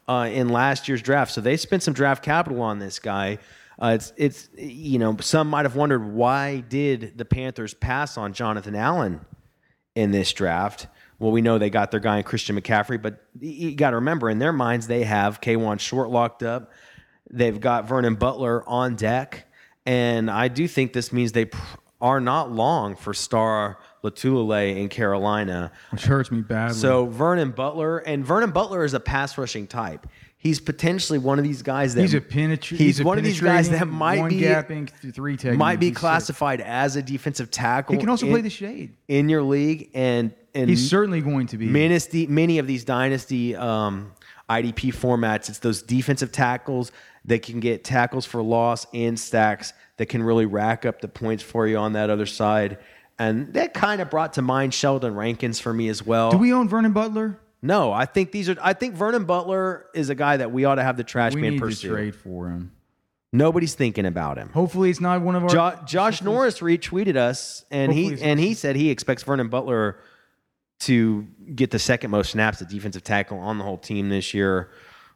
[0.07, 1.31] uh, in last year's draft.
[1.31, 3.39] So they spent some draft capital on this guy.
[3.81, 8.33] Uh, it's it's you know some might have wondered why did the Panthers pass on
[8.33, 9.21] Jonathan Allen
[9.95, 10.87] in this draft.
[11.19, 14.29] Well, we know they got their guy in Christian McCaffrey, but you got to remember
[14.29, 16.71] in their minds they have Kawann Short locked up.
[17.29, 19.50] They've got Vernon Butler on deck,
[19.85, 21.59] and I do think this means they pr-
[21.99, 25.71] are not long for Star Lotulelei in Carolina.
[25.91, 26.75] Which hurts me badly.
[26.75, 30.07] So Vernon Butler, and Vernon Butler is a pass rushing type.
[30.37, 33.39] He's potentially one of these guys that he's a penetr- He's, a one of these
[33.39, 35.59] guys that might one be gapping three technique.
[35.59, 35.99] might be He's sick.
[35.99, 37.93] classified as a defensive tackle.
[37.93, 38.95] He can also in, play the shade.
[39.07, 41.71] in your league, and and He's certainly going to be.
[41.71, 44.13] Dynasty, many of these dynasty um,
[44.49, 46.91] IDP formats, it's those defensive tackles
[47.25, 51.43] that can get tackles for loss and stacks that can really rack up the points
[51.43, 52.77] for you on that other side.
[53.19, 56.31] And that kind of brought to mind Sheldon Rankins for me as well.
[56.31, 57.39] Do we own Vernon Butler?
[57.61, 58.57] No, I think these are.
[58.59, 61.41] I think Vernon Butler is a guy that we ought to have the trash We
[61.41, 61.89] man need pursue.
[61.89, 62.71] to trade for him.
[63.31, 64.49] Nobody's thinking about him.
[64.49, 65.49] Hopefully, it's not one of our.
[65.49, 69.97] Jo- Josh Norris retweeted us, and Hopefully he and he said he expects Vernon Butler
[70.79, 74.71] to get the second most snaps at defensive tackle on the whole team this year.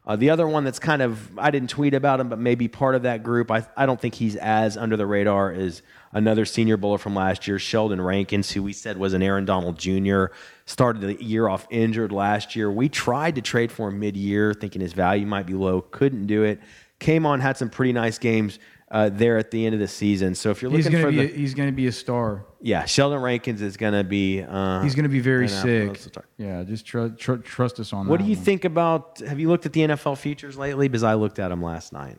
[0.08, 2.94] Uh, the other one that's kind of I didn't tweet about him, but maybe part
[2.94, 3.50] of that group.
[3.50, 5.82] I I don't think he's as under the radar is
[6.12, 9.80] another Senior Bowler from last year, Sheldon Rankins, who we said was an Aaron Donald
[9.80, 10.26] Jr.
[10.66, 12.72] Started the year off injured last year.
[12.72, 15.82] We tried to trade for him mid-year, thinking his value might be low.
[15.82, 16.62] Couldn't do it.
[17.00, 18.60] Came on, had some pretty nice games
[18.92, 20.36] uh, there at the end of the season.
[20.36, 22.46] So if you're looking for the a, he's gonna be a star.
[22.62, 26.00] yeah, Sheldon Rankins is going to be uh, He's gonna be very sick.
[26.38, 28.10] Yeah, just tr- tr- trust us on What that.
[28.12, 28.46] What do you one.
[28.46, 29.20] think about?
[29.20, 30.88] Have you looked at the NFL futures lately?
[30.88, 32.18] Because I looked at them last night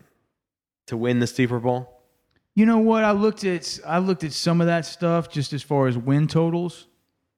[0.87, 1.93] to win the Super Bowl.
[2.55, 3.05] You know what?
[3.05, 6.27] I looked at I looked at some of that stuff just as far as win
[6.27, 6.87] totals,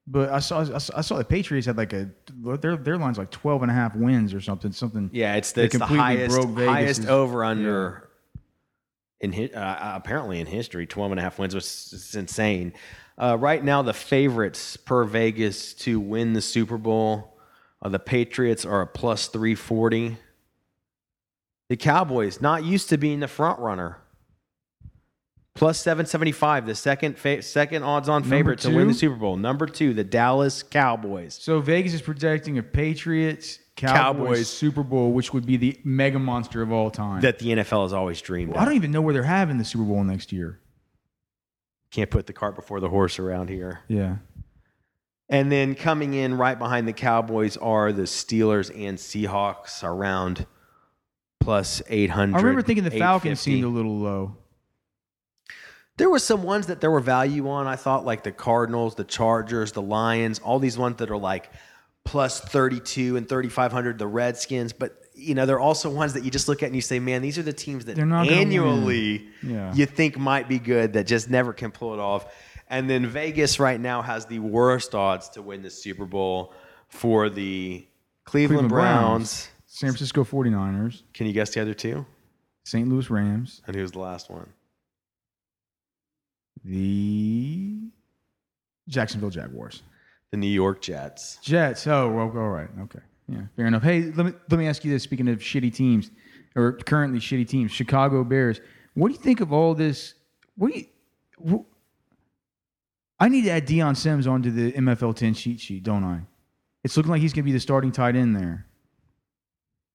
[0.07, 2.09] but I saw I saw, I saw the Patriots had like a
[2.57, 5.09] their their line's like 12 and a half wins or something something.
[5.13, 8.08] Yeah, it's the, it's the completely highest highest over under
[9.21, 10.85] in hi- uh, apparently in history.
[10.87, 12.73] 12 and a half wins was it's insane.
[13.17, 17.37] Uh, right now, the favorites per Vegas to win the Super Bowl,
[17.81, 20.15] uh, the Patriots are a plus 340.
[21.69, 23.97] The Cowboys, not used to being the front runner,
[25.53, 26.65] plus 775.
[26.65, 28.93] The second fa- second odds on favorite to win the?
[28.93, 29.35] Super Bowl.
[29.37, 31.37] Number two, the Dallas Cowboys.
[31.39, 34.49] So Vegas is projecting a Patriots Cowboys, Cowboys.
[34.49, 37.21] Super Bowl, which would be the mega monster of all time.
[37.21, 38.61] That the NFL has always dreamed I of.
[38.61, 40.59] I don't even know where they're having the Super Bowl next year.
[41.91, 43.79] Can't put the cart before the horse around here.
[43.87, 44.17] Yeah.
[45.29, 50.45] And then coming in right behind the Cowboys are the Steelers and Seahawks around
[51.39, 52.35] plus 800.
[52.35, 54.37] I remember thinking the Falcons seemed a little low.
[55.97, 57.67] There were some ones that there were value on.
[57.67, 61.51] I thought like the Cardinals, the Chargers, the Lions, all these ones that are like
[62.09, 66.47] plus 32 and 3500 the Redskins, but you know, they're also ones that you just
[66.47, 69.73] look at and you say, "Man, these are the teams that annually Yeah.
[69.75, 72.25] you think might be good that just never can pull it off."
[72.67, 76.53] And then Vegas right now has the worst odds to win the Super Bowl
[76.87, 77.85] for the
[78.25, 79.49] Cleveland, Cleveland Browns.
[79.67, 82.05] San Francisco 49ers, Can you guess the other two?
[82.63, 82.87] St.
[82.89, 84.47] Louis Rams, And who's the last one?
[86.63, 87.77] the
[88.87, 89.83] Jacksonville Jaguars.
[90.31, 91.37] The New York Jets.
[91.41, 91.87] Jets.
[91.87, 92.69] Oh, well, all right.
[92.81, 92.99] Okay.
[93.27, 93.83] Yeah, fair enough.
[93.83, 95.03] Hey, let me let me ask you this.
[95.03, 96.11] Speaking of shitty teams,
[96.55, 98.59] or currently shitty teams, Chicago Bears.
[98.95, 100.15] What do you think of all this?
[100.55, 100.85] What do you?
[101.47, 101.65] wh-
[103.19, 106.21] I need to add Dion Sims onto the MFL 10 cheat sheet, don't I?
[106.83, 108.65] It's looking like he's going to be the starting tight end there.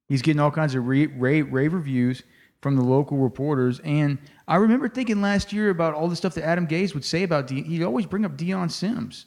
[0.09, 2.23] He's getting all kinds of rave, rave, reviews
[2.61, 3.81] from the local reporters.
[3.81, 7.23] And I remember thinking last year about all the stuff that Adam Gase would say
[7.23, 9.27] about De- he'd always bring up Dion Sims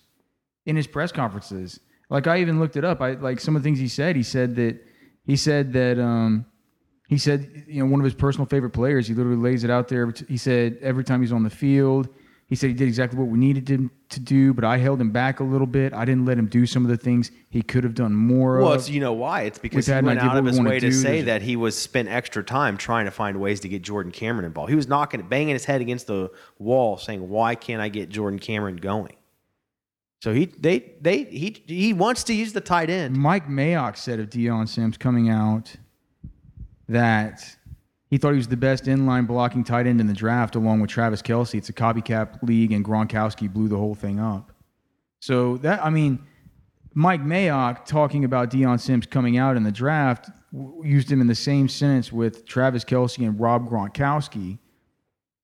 [0.67, 1.79] in his press conferences.
[2.11, 3.01] Like I even looked it up.
[3.01, 4.15] I like some of the things he said.
[4.15, 4.79] He said that
[5.25, 6.45] he said that um,
[7.09, 9.07] he said you know one of his personal favorite players.
[9.07, 10.13] He literally lays it out there.
[10.27, 12.07] He said every time he's on the field,
[12.47, 15.11] he said he did exactly what we needed him to do, but I held him
[15.11, 15.93] back a little bit.
[15.93, 18.71] I didn't let him do some of the things he could have done more Well,
[18.71, 18.87] of.
[18.87, 19.41] you know why?
[19.41, 21.77] It's because We've he went out of his way to say There's- that he was
[21.77, 24.69] spent extra time trying to find ways to get Jordan Cameron involved.
[24.69, 28.39] He was knocking, banging his head against the wall, saying, "Why can't I get Jordan
[28.39, 29.13] Cameron going?"
[30.19, 33.15] So he, they, they, he, he wants to use the tight end.
[33.15, 35.75] Mike Mayock said of Dion Sims coming out
[36.89, 37.57] that
[38.09, 40.89] he thought he was the best inline blocking tight end in the draft, along with
[40.89, 41.55] Travis Kelce.
[41.55, 44.51] It's a copycat league, and Gronkowski blew the whole thing up.
[45.19, 46.19] So that I mean,
[46.93, 50.29] Mike Mayock talking about Dion Sims coming out in the draft
[50.83, 54.57] used him in the same sentence with Travis Kelce and Rob Gronkowski.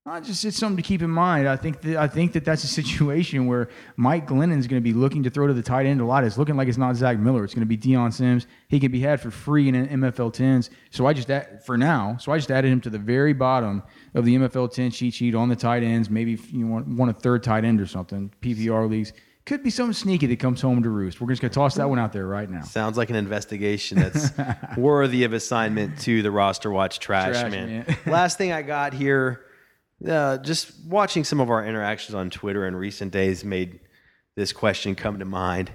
[0.06, 1.48] I just it's something to keep in mind.
[1.48, 4.84] I think that I think that that's a situation where Mike Glennon is going to
[4.84, 6.24] be looking to throw to the tight end a lot.
[6.24, 7.42] It's looking like it's not Zach Miller.
[7.42, 8.46] It's going to be Dion Sims.
[8.68, 10.68] He can be had for free in an MFL tens.
[10.90, 12.18] So I just add, for now.
[12.18, 13.82] So I just added him to the very bottom
[14.12, 16.10] of the MFL ten cheat sheet on the tight ends.
[16.10, 18.30] Maybe if you want, want a third tight end or something.
[18.42, 19.14] PPR leagues
[19.46, 21.18] could be something sneaky that comes home to roost.
[21.18, 22.60] We're just going to toss that one out there right now.
[22.62, 24.32] Sounds like an investigation that's
[24.76, 27.84] worthy of assignment to the roster watch trash, Trash man.
[27.86, 27.96] man.
[28.06, 29.44] Last thing I got here,
[30.08, 33.80] uh, just watching some of our interactions on Twitter in recent days made
[34.36, 35.70] this question come to mind.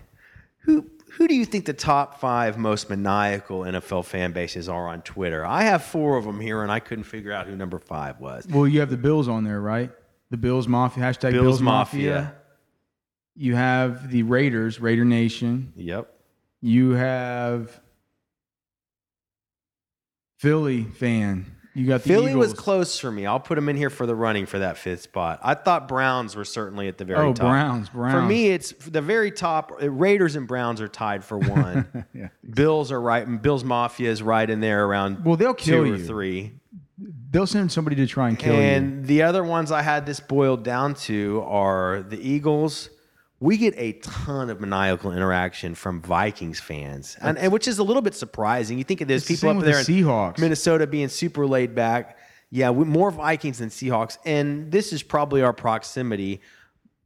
[0.59, 5.01] Who who do you think the top five most maniacal NFL fan bases are on
[5.01, 5.45] Twitter?
[5.45, 8.47] I have four of them here, and I couldn't figure out who number five was.
[8.47, 9.91] Well, you have the Bills on there, right?
[10.29, 12.13] The Bills Mafia hashtag Bills, Bills, Mafia.
[12.13, 12.35] Mafia.
[13.35, 15.73] You have the Raiders, Raider Nation.
[15.75, 16.13] Yep.
[16.61, 17.79] You have
[20.37, 21.45] Philly fan.
[21.75, 23.25] You got the Philly was close for me.
[23.25, 25.39] I'll put them in here for the running for that fifth spot.
[25.43, 27.45] I thought Browns were certainly at the very Oh, top.
[27.47, 28.13] Browns, Browns.
[28.13, 29.71] For me, it's the very top.
[29.81, 32.05] Raiders and Browns are tied for one.
[32.13, 32.29] Yeah.
[32.49, 33.41] Bills are right.
[33.41, 36.05] Bills Mafia is right in there around Well, they'll kill two or you.
[36.05, 36.53] three.
[37.31, 38.59] They'll send somebody to try and kill you.
[38.59, 42.89] And the other ones I had this boiled down to are the Eagles.
[43.41, 47.83] We get a ton of maniacal interaction from Vikings fans, and, and which is a
[47.83, 48.77] little bit surprising.
[48.77, 50.39] You think of there's people up there the in Seahawks.
[50.39, 52.17] Minnesota being super laid back.
[52.51, 56.41] Yeah, we, more Vikings than Seahawks, and this is probably our proximity.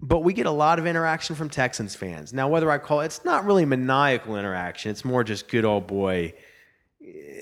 [0.02, 2.34] But we get a lot of interaction from Texans fans.
[2.34, 4.92] Now, whether I call it, it's not really maniacal interaction.
[4.92, 6.34] It's more just good old boy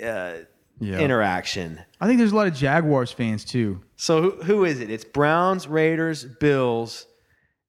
[0.03, 0.33] uh,
[0.79, 0.99] Yeah.
[0.99, 1.79] interaction.
[1.99, 3.81] I think there's a lot of Jaguars fans too.
[3.95, 4.89] So who, who is it?
[4.91, 7.07] It's Browns, Raiders, Bills,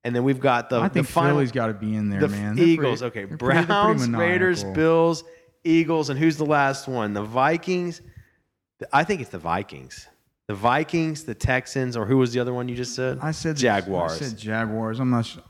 [0.04, 2.20] and then we've got the I think the final Philly's got to be in there,
[2.20, 2.56] the man.
[2.56, 3.00] They're Eagles.
[3.00, 4.64] pretty- okay, they're pretty- pretty Browns, Raiders.
[4.64, 5.24] Bills,
[5.64, 7.12] Eagles, and who's the last one?
[7.14, 8.00] The Vikings.
[8.92, 10.08] I think it's the Vikings.
[10.48, 13.18] The Vikings, the Texans, or who was the other one you just said?
[13.22, 14.12] I said Jaguars.
[14.12, 14.98] I said Jaguars.
[14.98, 15.42] I'm not sure.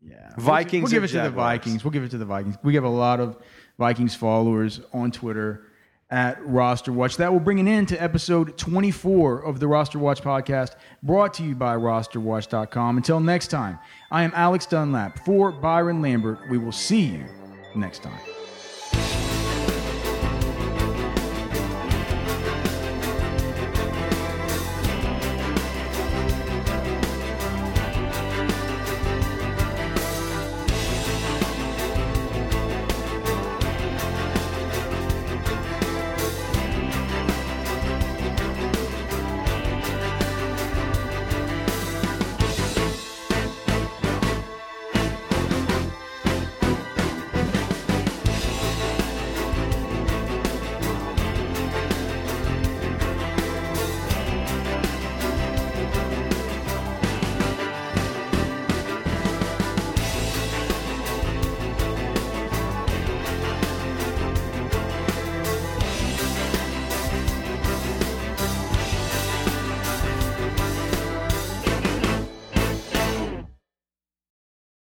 [0.00, 1.82] Yeah, Vikings We'll, give it to the Vikings.
[1.84, 2.56] We'll give it to the Vikings.
[2.62, 3.36] We have a lot of
[3.78, 5.64] Vikings followers on Twitter
[6.10, 7.16] at Roster Watch.
[7.16, 11.42] That will bring an end to episode 24 of the Roster Watch podcast, brought to
[11.42, 12.96] you by RosterWatch.com.
[12.96, 13.78] Until next time,
[14.10, 16.38] I am Alex Dunlap for Byron Lambert.
[16.50, 17.24] We will see you
[17.74, 18.37] next time.